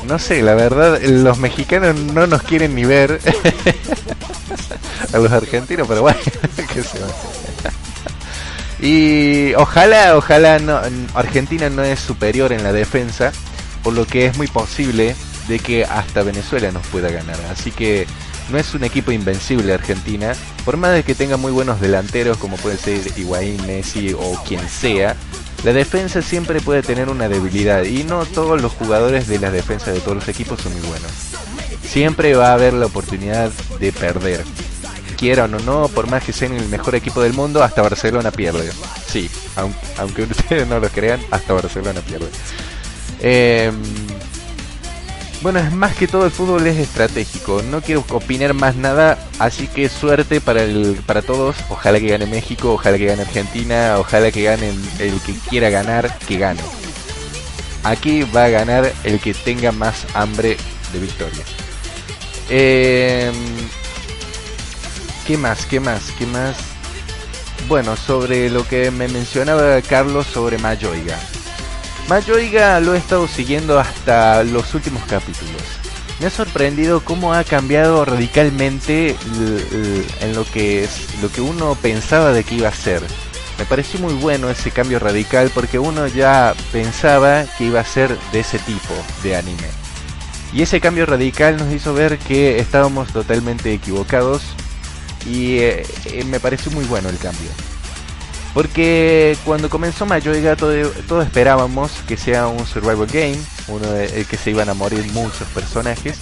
[0.07, 3.21] No sé, la verdad, los mexicanos no nos quieren ni ver
[5.13, 6.21] a los argentinos, pero bueno,
[6.73, 7.38] ¿qué se va a hacer?
[8.81, 10.81] Y ojalá, ojalá no,
[11.15, 13.33] Argentina no es superior en la defensa,
[13.83, 15.17] por lo que es muy posible
[15.49, 17.39] de que hasta Venezuela nos pueda ganar.
[17.51, 18.07] Así que
[18.51, 20.33] no es un equipo invencible Argentina,
[20.65, 24.67] por más de que tenga muy buenos delanteros como puede ser Higuaín, Messi o quien
[24.69, 25.17] sea,
[25.65, 29.91] la defensa siempre puede tener una debilidad y no todos los jugadores de la defensa
[29.91, 31.11] de todos los equipos son muy buenos.
[31.83, 33.51] Siempre va a haber la oportunidad
[33.81, 34.45] de perder.
[35.19, 38.71] Quieran o no, por más que sean el mejor equipo del mundo, hasta Barcelona pierde.
[39.07, 42.29] Sí, aunque, aunque ustedes no lo crean, hasta Barcelona pierde.
[43.21, 43.73] Eh,
[45.41, 47.63] bueno, es más que todo el fútbol es estratégico.
[47.63, 51.55] No quiero opinar más nada, así que suerte para el para todos.
[51.69, 56.19] Ojalá que gane México, ojalá que gane Argentina, ojalá que gane el que quiera ganar,
[56.27, 56.61] que gane.
[57.85, 60.57] Aquí va a ganar el que tenga más hambre
[60.93, 61.45] de victoria.
[62.51, 63.31] Eh,
[65.29, 65.67] ¿Qué más?
[65.67, 66.11] ¿Qué más?
[66.17, 66.57] ¿Qué más?
[67.69, 71.19] Bueno, sobre lo que me mencionaba Carlos sobre Mayoiga.
[72.09, 75.61] Mayoiga lo he estado siguiendo hasta los últimos capítulos.
[76.19, 79.17] Me ha sorprendido cómo ha cambiado radicalmente
[80.23, 83.03] en lo que es lo que uno pensaba de que iba a ser.
[83.59, 88.17] Me pareció muy bueno ese cambio radical porque uno ya pensaba que iba a ser
[88.33, 89.69] de ese tipo de anime.
[90.55, 94.41] Y ese cambio radical nos hizo ver que estábamos totalmente equivocados
[95.27, 97.49] y eh, eh, me pareció muy bueno el cambio.
[98.55, 100.73] Porque cuando comenzó Mayoiga todo,
[101.07, 103.39] todos esperábamos que sea un survival game,
[103.69, 106.19] uno de, que se iban a morir muchos personajes.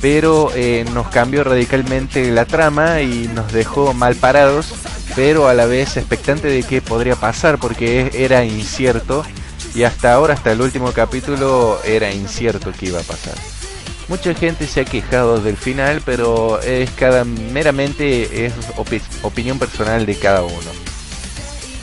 [0.00, 4.74] Pero eh, nos cambió radicalmente la trama y nos dejó mal parados,
[5.16, 9.24] pero a la vez expectante de qué podría pasar porque era incierto
[9.74, 13.34] y hasta ahora, hasta el último capítulo, era incierto qué iba a pasar.
[14.08, 18.52] Mucha gente se ha quejado del final, pero es cada meramente es
[19.22, 20.86] opinión personal de cada uno.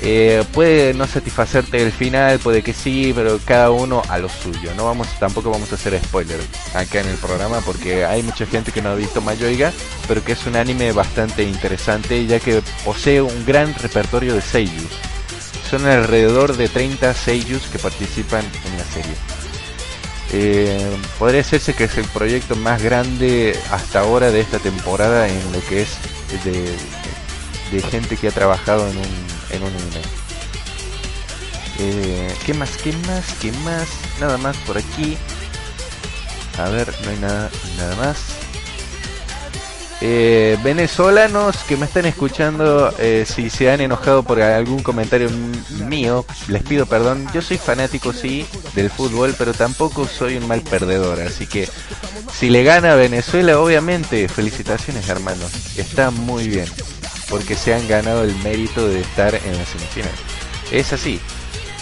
[0.06, 4.74] Eh, puede no satisfacerte el final, puede que sí, pero cada uno a lo suyo.
[4.76, 6.40] No vamos, tampoco vamos a hacer spoiler
[6.74, 9.72] acá en el programa porque hay mucha gente que no ha visto Mayoiga,
[10.08, 14.92] pero que es un anime bastante interesante ya que posee un gran repertorio de seiyus.
[15.70, 19.33] Son alrededor de 30 seiyus que participan en la serie.
[20.36, 25.52] Eh, podría decirse que es el proyecto más grande hasta ahora de esta temporada en
[25.52, 25.90] lo que es
[26.44, 30.02] de, gente que ha trabajado en un, en un anime.
[31.80, 32.78] Eh, ¿Qué más?
[32.78, 33.34] ¿Qué más?
[33.40, 33.88] ¿Qué más?
[34.20, 35.18] Nada más por aquí.
[36.58, 38.43] A ver, no hay nada, nada más.
[40.06, 45.30] Eh, venezolanos que me están escuchando, eh, si se han enojado por algún comentario
[45.88, 47.26] mío, les pido perdón.
[47.34, 51.22] Yo soy fanático, sí, del fútbol, pero tampoco soy un mal perdedor.
[51.22, 51.70] Así que
[52.38, 55.78] si le gana Venezuela, obviamente, felicitaciones, hermanos.
[55.78, 56.68] Está muy bien,
[57.30, 60.12] porque se han ganado el mérito de estar en la semifinal.
[60.70, 61.22] Es así.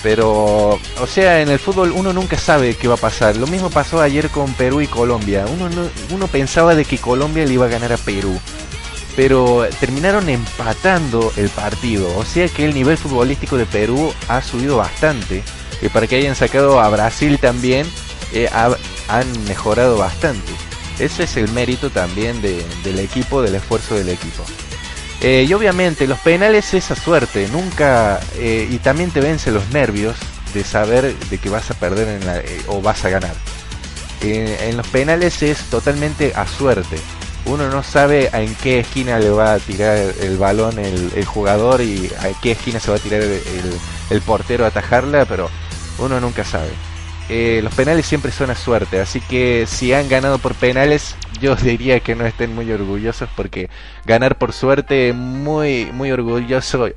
[0.03, 3.37] Pero, o sea, en el fútbol uno nunca sabe qué va a pasar.
[3.37, 5.45] Lo mismo pasó ayer con Perú y Colombia.
[5.47, 5.69] Uno,
[6.09, 8.39] uno pensaba de que Colombia le iba a ganar a Perú.
[9.15, 12.07] Pero terminaron empatando el partido.
[12.17, 15.43] O sea que el nivel futbolístico de Perú ha subido bastante.
[15.81, 17.85] Y para que hayan sacado a Brasil también,
[18.33, 18.49] eh,
[19.07, 20.51] han mejorado bastante.
[20.99, 24.43] Ese es el mérito también del equipo, del esfuerzo del equipo.
[25.21, 29.69] Eh, y obviamente los penales es esa suerte, nunca, eh, y también te vence los
[29.69, 30.15] nervios
[30.55, 33.35] de saber de que vas a perder eh, o vas a ganar.
[34.21, 36.97] en los penales es totalmente a suerte.
[37.45, 42.11] Uno no sabe en qué esquina le va a tirar el, balón el, jugador y
[42.19, 43.41] a qué esquina se va a tirar el,
[44.09, 45.49] el portero a atajarla, pero
[45.99, 46.90] uno nunca sabe.
[47.29, 51.99] Los penales siempre son a suerte, así que si han ganado por penales, yo diría
[51.99, 53.69] que no estén muy orgullosos porque
[54.05, 56.89] ganar por suerte, muy, muy orgulloso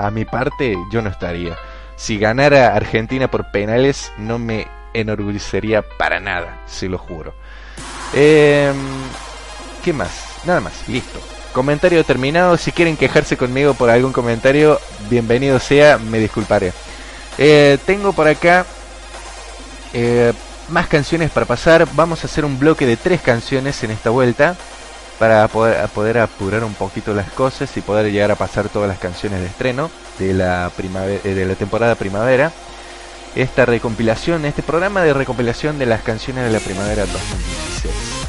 [0.00, 1.56] a mi parte, yo no estaría.
[1.96, 7.34] si ganara Argentina por penales no me enorgullecería para nada, se lo juro.
[8.14, 8.76] Em,
[9.84, 10.40] ¿Qué más?
[10.44, 11.20] Nada más, listo.
[11.52, 12.56] Comentario terminado.
[12.56, 14.78] Si quieren quejarse conmigo por algún comentario,
[15.08, 16.72] bienvenido sea, me disculparé.
[17.38, 18.66] Eh, tengo por acá
[19.92, 20.32] eh,
[20.68, 21.86] más canciones para pasar.
[21.94, 24.56] Vamos a hacer un bloque de tres canciones en esta vuelta
[25.18, 29.40] para poder, apurar un poquito las cosas y poder llegar a pasar todas las canciones
[29.40, 32.52] de estreno de la, primavera, eh, de la temporada primavera.
[33.34, 38.20] Esta recompilación, este programa de recompilación de las canciones de la primavera 2016.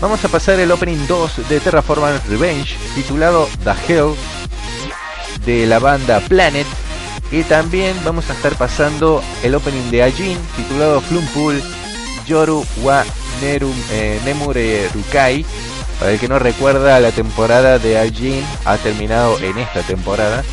[0.00, 4.14] Vamos a pasar el opening 2 de Terraformers Revenge, titulado The Hell,
[5.46, 6.66] de la banda Planet.
[7.32, 11.62] Y también vamos a estar pasando el opening de Ajin, titulado Flumpool,
[12.26, 13.04] Yoru wa
[13.40, 15.46] Nerum, eh, Nemure Rukai.
[15.98, 20.44] Para el que no recuerda, la temporada de Ajin ha terminado en esta temporada.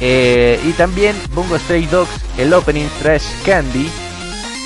[0.00, 3.88] Eh, y también Bungo Stray Dogs, el opening Trash Candy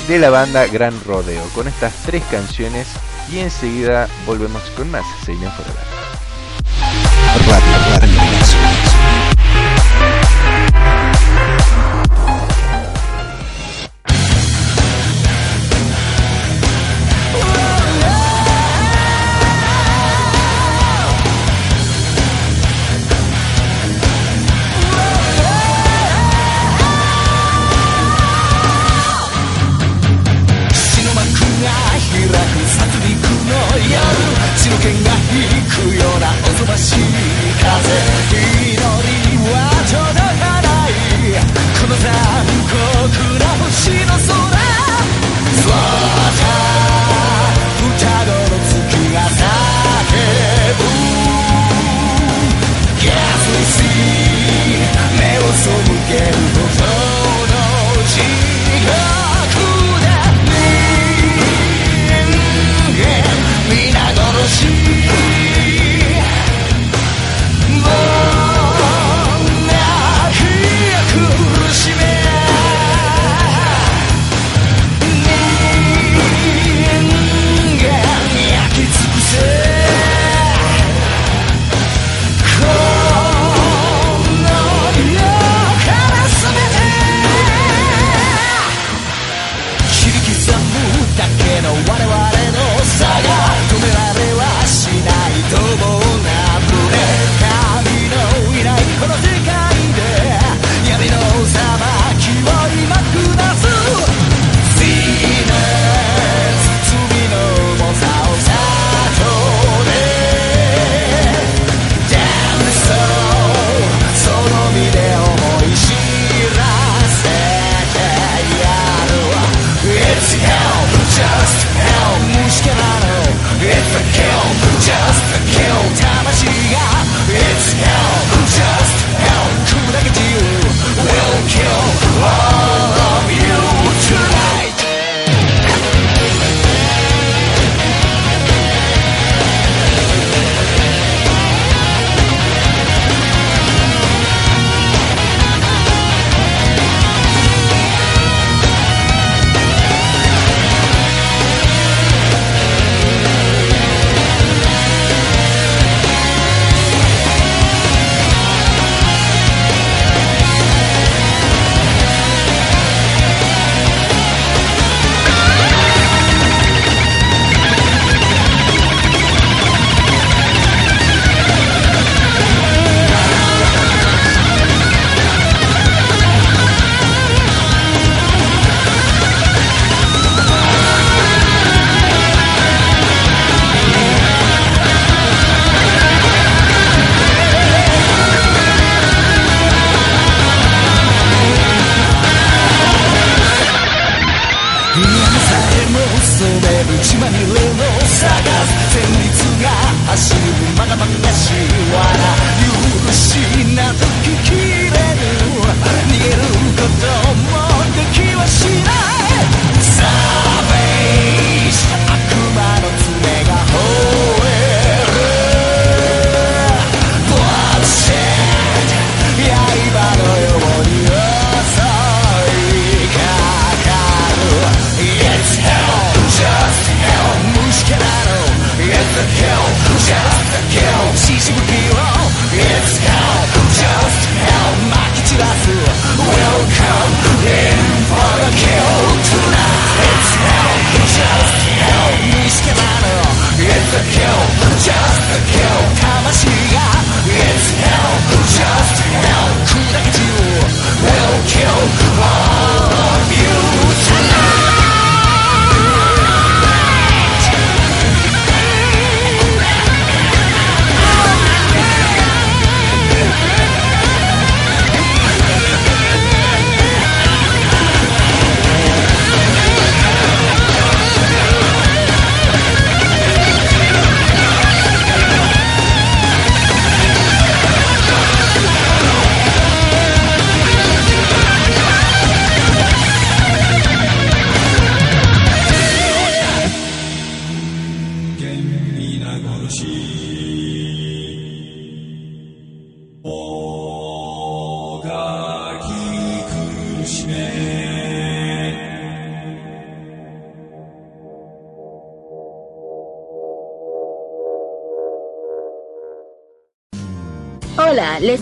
[0.08, 1.42] de la banda Gran Rodeo.
[1.54, 2.88] Con estas tres canciones
[3.30, 5.84] y enseguida volvemos con más Seinen Forever.
[7.46, 8.38] Radio Anime
[11.30, 11.77] Thank you.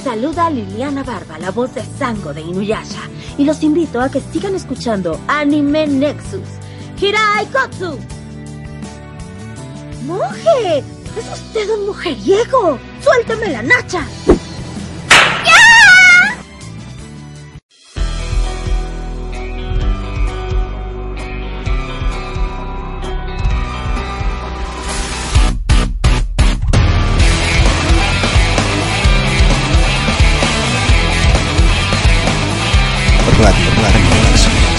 [0.06, 4.54] Saluda Liliana Barba, la voz de Sango de Inuyasha, y los invito a que sigan
[4.54, 6.48] escuchando Anime Nexus.
[7.00, 7.98] Hirai Kotsu.
[10.06, 10.84] ¡Monje!
[11.18, 12.78] ¡Es usted un mujeriego!
[13.02, 14.06] ¡Suélteme la nacha!
[33.46, 34.42] Radio Anime Nexus.
[34.42, 34.75] Radio,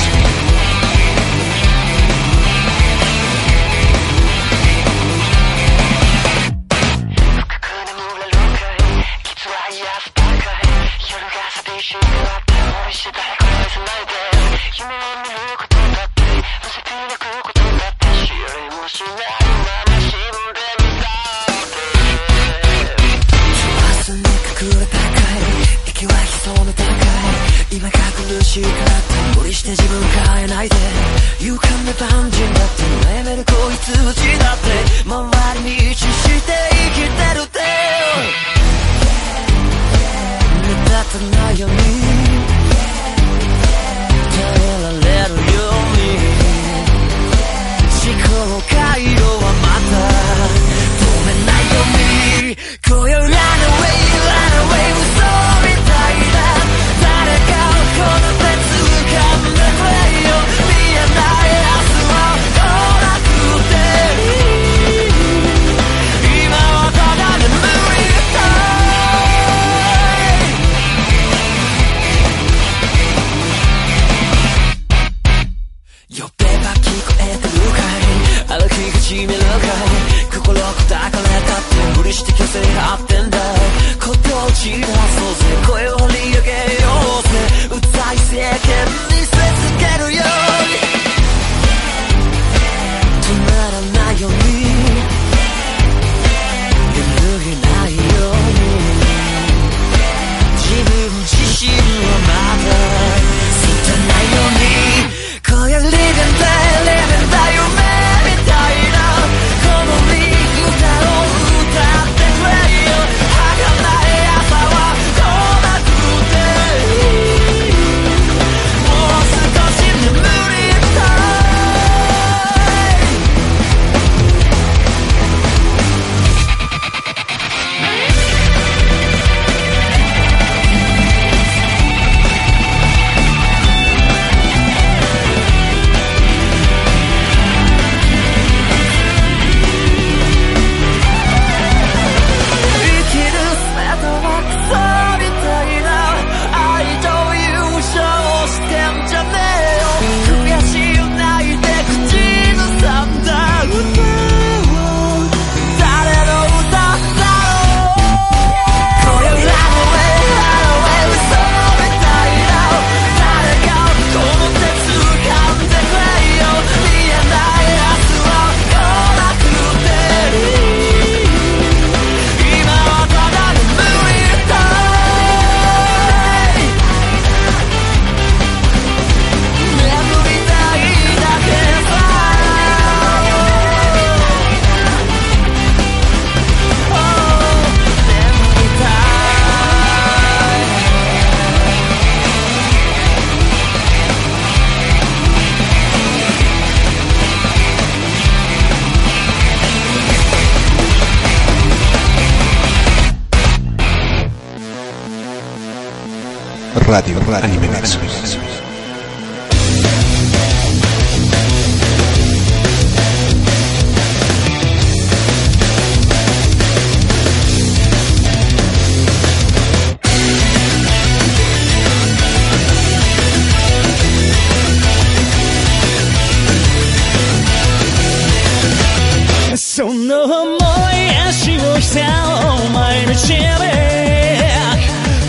[229.77, 233.43] その想い足の下を前に導く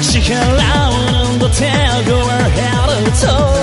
[0.03, 0.93] 力を
[1.29, 1.69] 生んだ手を
[2.09, 3.58] Go ahead and talk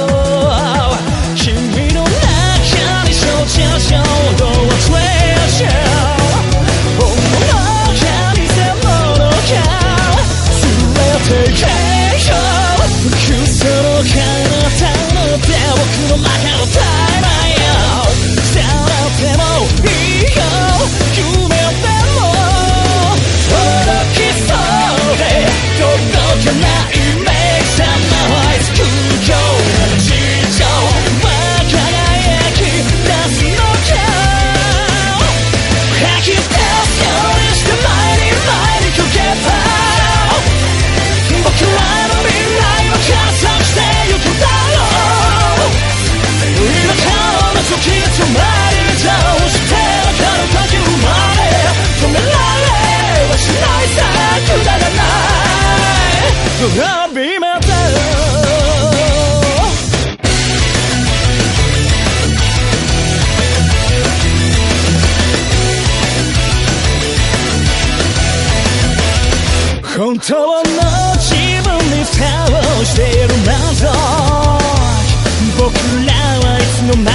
[75.58, 75.74] 僕
[76.06, 77.15] らはいつの間に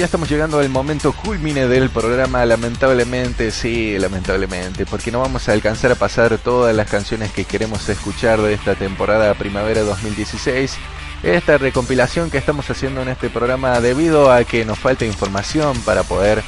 [0.00, 5.52] ya estamos llegando al momento culmine del programa, lamentablemente, sí, lamentablemente, porque no vamos a
[5.52, 10.78] alcanzar a pasar todas las canciones que queremos escuchar de esta temporada primavera 2016.
[11.22, 16.02] esta recompilación que estamos haciendo en este programa debido a que nos falta información para
[16.02, 16.42] poder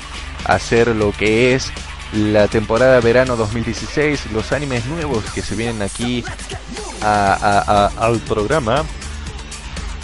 [0.46, 1.70] hacer lo que es
[2.14, 6.24] la temporada verano 2016, los animes nuevos que se vienen aquí
[7.02, 8.82] al programa.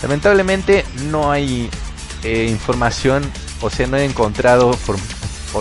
[0.03, 1.71] Lamentablemente no hay
[2.23, 3.23] eh, información,
[3.61, 4.77] o sea, no he encontrado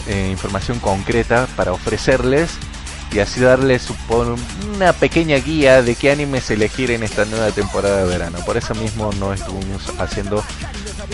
[0.07, 2.51] eh, información concreta para ofrecerles
[3.11, 3.87] y así darles
[4.75, 8.39] una pequeña guía de qué animes elegir en esta nueva temporada de verano.
[8.45, 10.43] Por eso mismo no estuvimos haciendo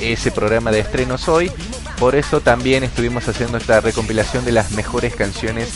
[0.02, 1.52] ese programa de estrenos hoy.
[2.00, 5.70] Por eso también estuvimos haciendo esta recompilación de las mejores canciones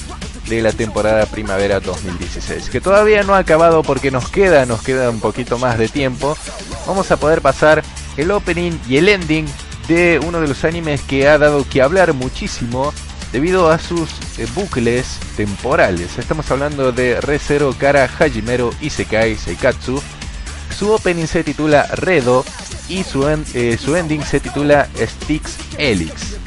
[0.49, 5.09] de la temporada primavera 2016, que todavía no ha acabado porque nos queda, nos queda
[5.09, 6.37] un poquito más de tiempo.
[6.87, 7.83] Vamos a poder pasar
[8.17, 9.45] el opening y el ending
[9.87, 12.93] de uno de los animes que ha dado que hablar muchísimo
[13.31, 16.17] debido a sus eh, bucles temporales.
[16.17, 20.01] Estamos hablando de ReZero Kara Hajimero Isekai Seikatsu.
[20.77, 22.43] Su opening se titula Redo
[22.89, 26.37] y su, eh, su ending se titula Styx Helix.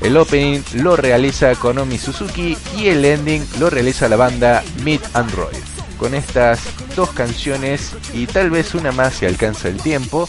[0.00, 5.56] El opening lo realiza Konomi Suzuki y el ending lo realiza la banda Meet Android.
[5.98, 6.60] Con estas
[6.96, 10.26] dos canciones y tal vez una más si alcanza el tiempo,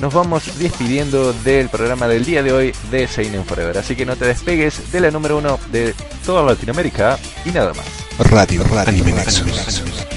[0.00, 3.78] nos vamos despidiendo del programa del día de hoy de Seinen Forever.
[3.78, 5.94] Así que no te despegues de la número uno de
[6.24, 7.86] toda Latinoamérica y nada más.
[8.30, 10.06] Radio Anime Nexus.
[10.10, 10.13] 自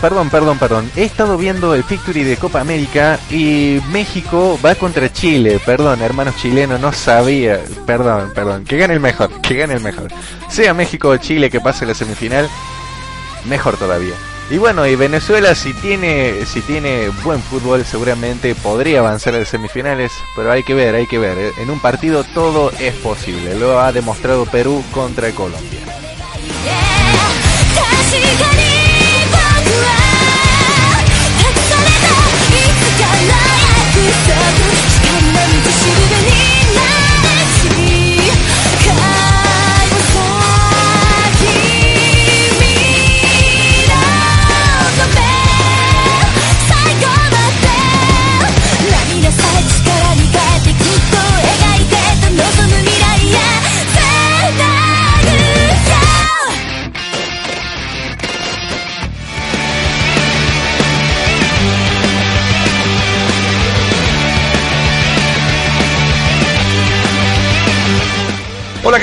[0.00, 0.90] perdón, perdón, perdón.
[0.96, 5.60] He estado viendo el Victory de Copa América y México va contra Chile.
[5.64, 7.60] Perdón, hermanos chilenos, no sabía.
[7.84, 8.64] Perdón, perdón.
[8.64, 10.08] Que gane el mejor, que gane el mejor.
[10.48, 12.48] Sea México o Chile que pase la semifinal.
[13.46, 14.14] mejor todavía.
[14.50, 19.48] Y bueno, y Venezuela si tiene, si tiene buen fútbol seguramente podría avanzar a las
[19.48, 21.52] semifinales, pero hay que ver, hay que ver.
[21.58, 25.80] En un partido todo es posible, lo ha demostrado Perú contra Colombia.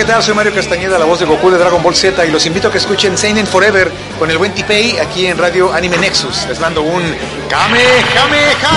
[0.03, 0.23] ¿qué tal?
[0.23, 2.71] Soy Mario Castañeda, la voz de Goku de Dragon Ball Z y los invito a
[2.71, 6.47] que escuchen Seinen Forever con el buen Tipei aquí en Radio Anime Nexus.
[6.47, 7.03] Les mando un
[7.49, 8.69] Kamehameha.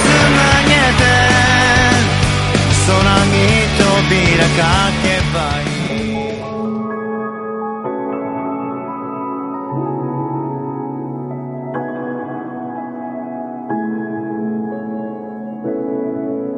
[0.00, 1.02] つなげて
[2.86, 2.90] 空
[3.26, 3.36] に
[3.78, 4.60] 扉か
[5.02, 5.65] けばいい」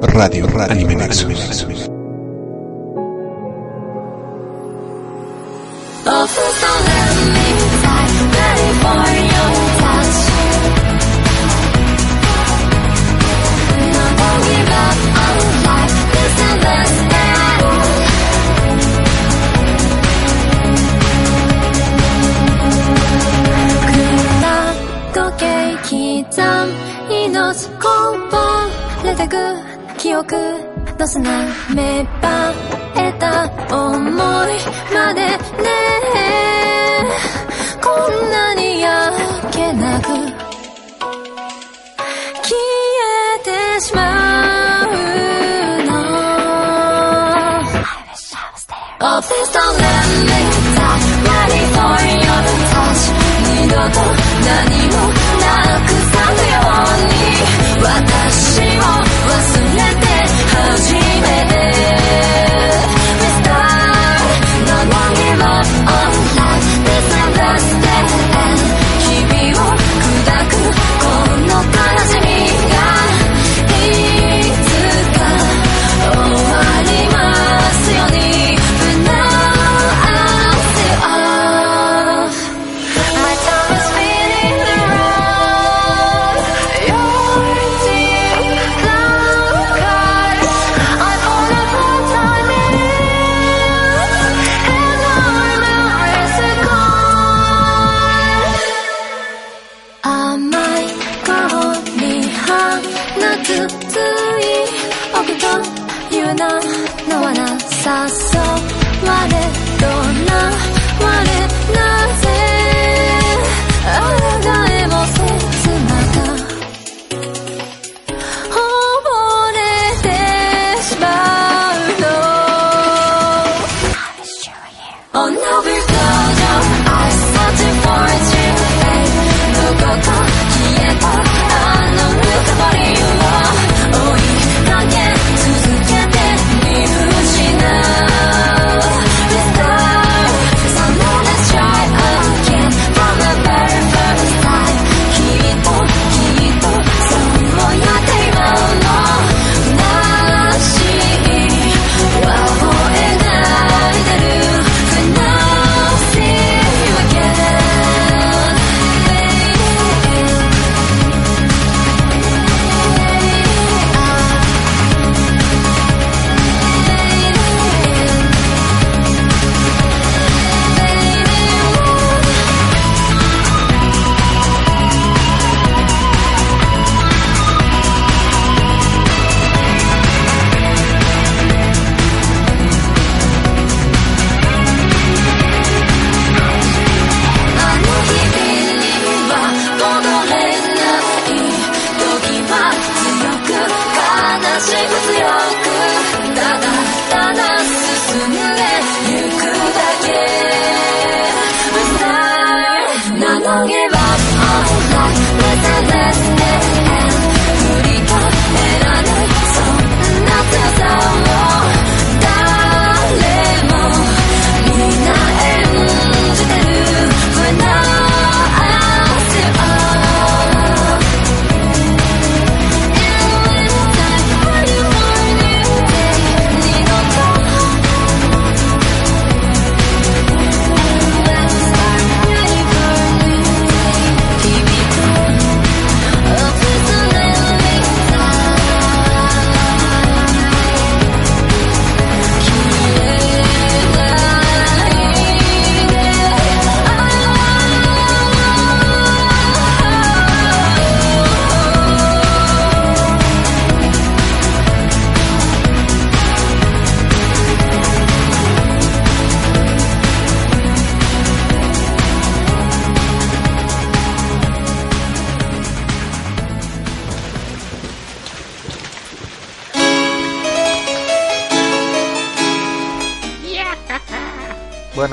[0.01, 1.89] Radio, Radio Anime Nexus.
[6.05, 6.89] Offers don't
[30.20, 30.36] 記憶
[30.98, 31.24] の砂
[31.74, 32.54] 芽生
[32.98, 34.14] えた思い
[34.94, 35.38] までね
[37.82, 39.14] こんなにや
[39.52, 40.08] けなく
[42.44, 42.58] 消
[43.38, 44.90] えてしまう
[45.86, 45.90] の
[49.02, 49.22] Oh,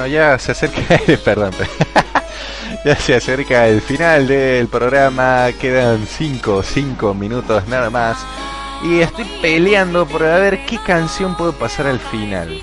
[0.07, 1.51] Bueno, ya se acerca, perdón,
[2.85, 8.25] ya se acerca el final del programa, quedan 5, 5 minutos nada más.
[8.85, 12.63] Y estoy peleando por a ver qué canción puedo pasar al final.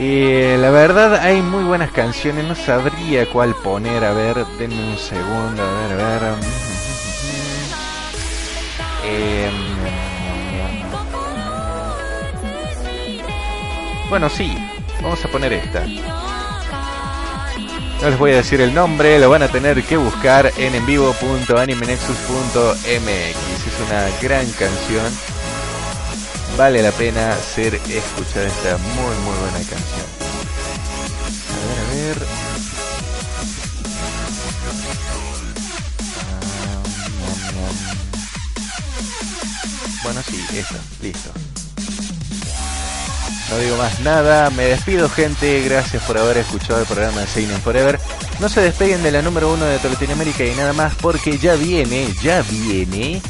[0.00, 4.98] Y la verdad hay muy buenas canciones, no sabría cuál poner, a ver, denme un
[4.98, 6.22] segundo, a ver, a ver.
[9.04, 9.52] Em,
[14.08, 14.56] bueno, sí,
[15.02, 15.84] vamos a poner esta.
[18.00, 22.86] No les voy a decir el nombre, lo van a tener que buscar en envivo.animenexus.mx.
[22.86, 25.04] Es una gran canción.
[26.56, 30.06] Vale la pena ser escuchada esta muy muy buena canción.
[31.46, 32.10] A ver, a ver.
[40.02, 41.30] Bueno, sí, esta, listo.
[43.50, 47.60] No digo más nada, me despido gente, gracias por haber escuchado el programa de Seinen
[47.60, 47.98] Forever.
[48.38, 51.54] No se despeguen de la número uno de toda Latinoamérica y nada más porque ya
[51.56, 53.20] viene, ya viene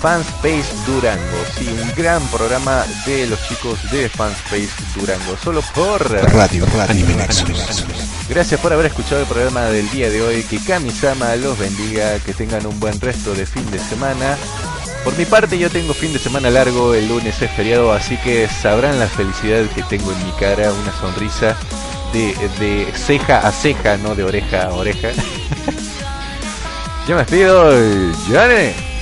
[0.00, 1.36] Fanspace Durango.
[1.58, 7.16] Sí, un gran programa de los chicos de Fanspace Durango, solo por Radio, Radio Anime
[7.16, 7.84] Nexus.
[8.28, 10.42] Gracias por haber escuchado el programa del día de hoy.
[10.44, 14.36] Que Kamisama los bendiga, que tengan un buen resto de fin de semana.
[15.06, 18.48] Por mi parte yo tengo fin de semana largo, el lunes es feriado, así que
[18.48, 21.56] sabrán la felicidad que tengo en mi cara, una sonrisa
[22.12, 25.10] de, de ceja a ceja, no de oreja a oreja.
[27.08, 27.70] yo me despido,
[28.28, 28.95] Yane.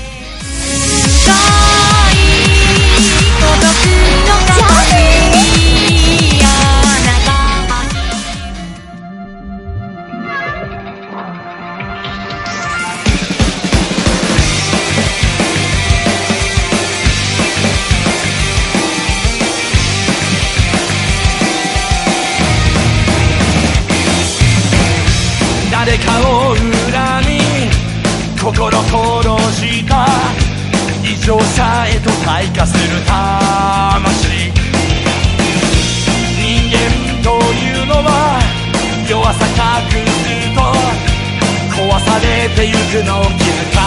[42.65, 43.81] されてゆくのを気づか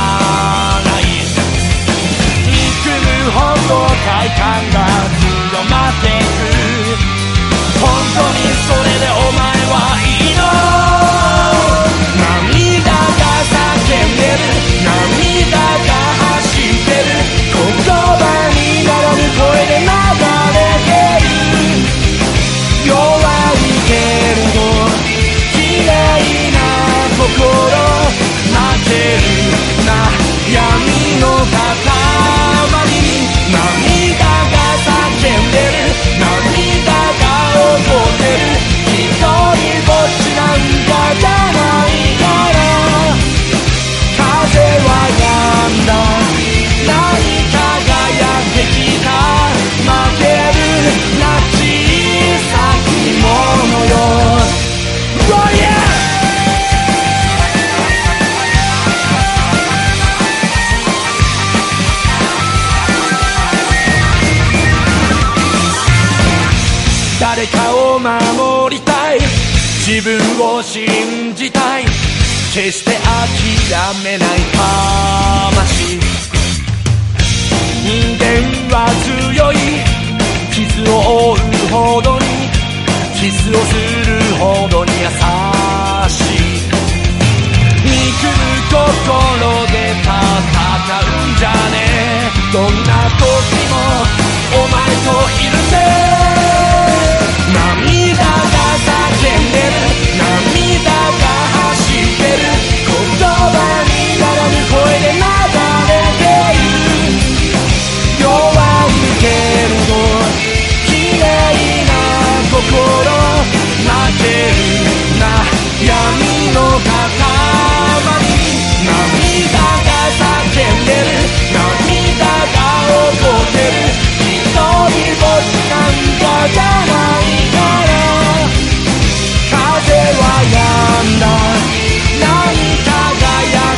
[0.86, 1.04] ない。
[2.46, 2.56] 憎
[3.02, 3.38] むほ
[3.68, 3.74] ど
[4.06, 4.40] 快感
[4.72, 5.27] が
[73.70, 74.37] Dame la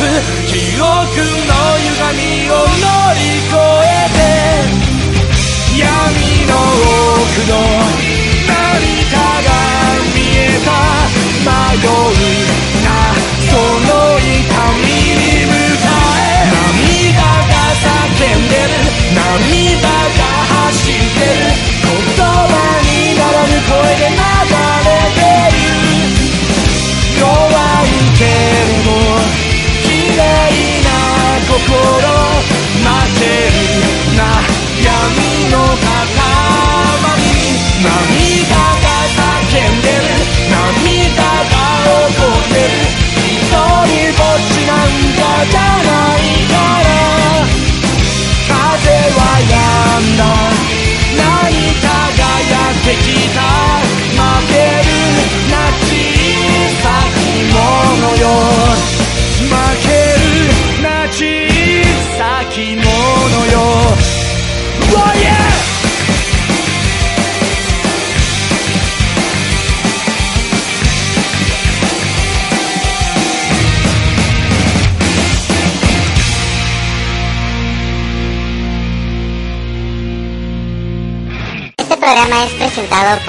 [0.00, 0.06] ず
[0.46, 3.52] 記憶の歪みを乗り越
[3.84, 4.20] えて
[5.78, 5.84] 闇
[6.46, 6.52] の
[7.20, 7.52] 奥の
[8.48, 8.54] 何
[9.04, 9.14] か
[9.44, 9.48] が
[10.14, 10.99] 見えた。
[45.58, 46.54] ないか
[46.84, 46.88] ら。
[48.48, 50.39] 風は止んだ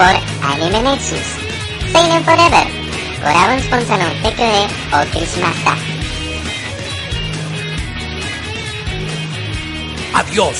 [0.02, 1.20] por Anime Nexus,
[1.92, 2.66] Seinen Forever,
[3.20, 4.66] Goravon Sponsor no de
[5.00, 5.76] Okishimasta.
[10.14, 10.56] Adiós,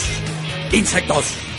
[0.70, 1.51] insectos.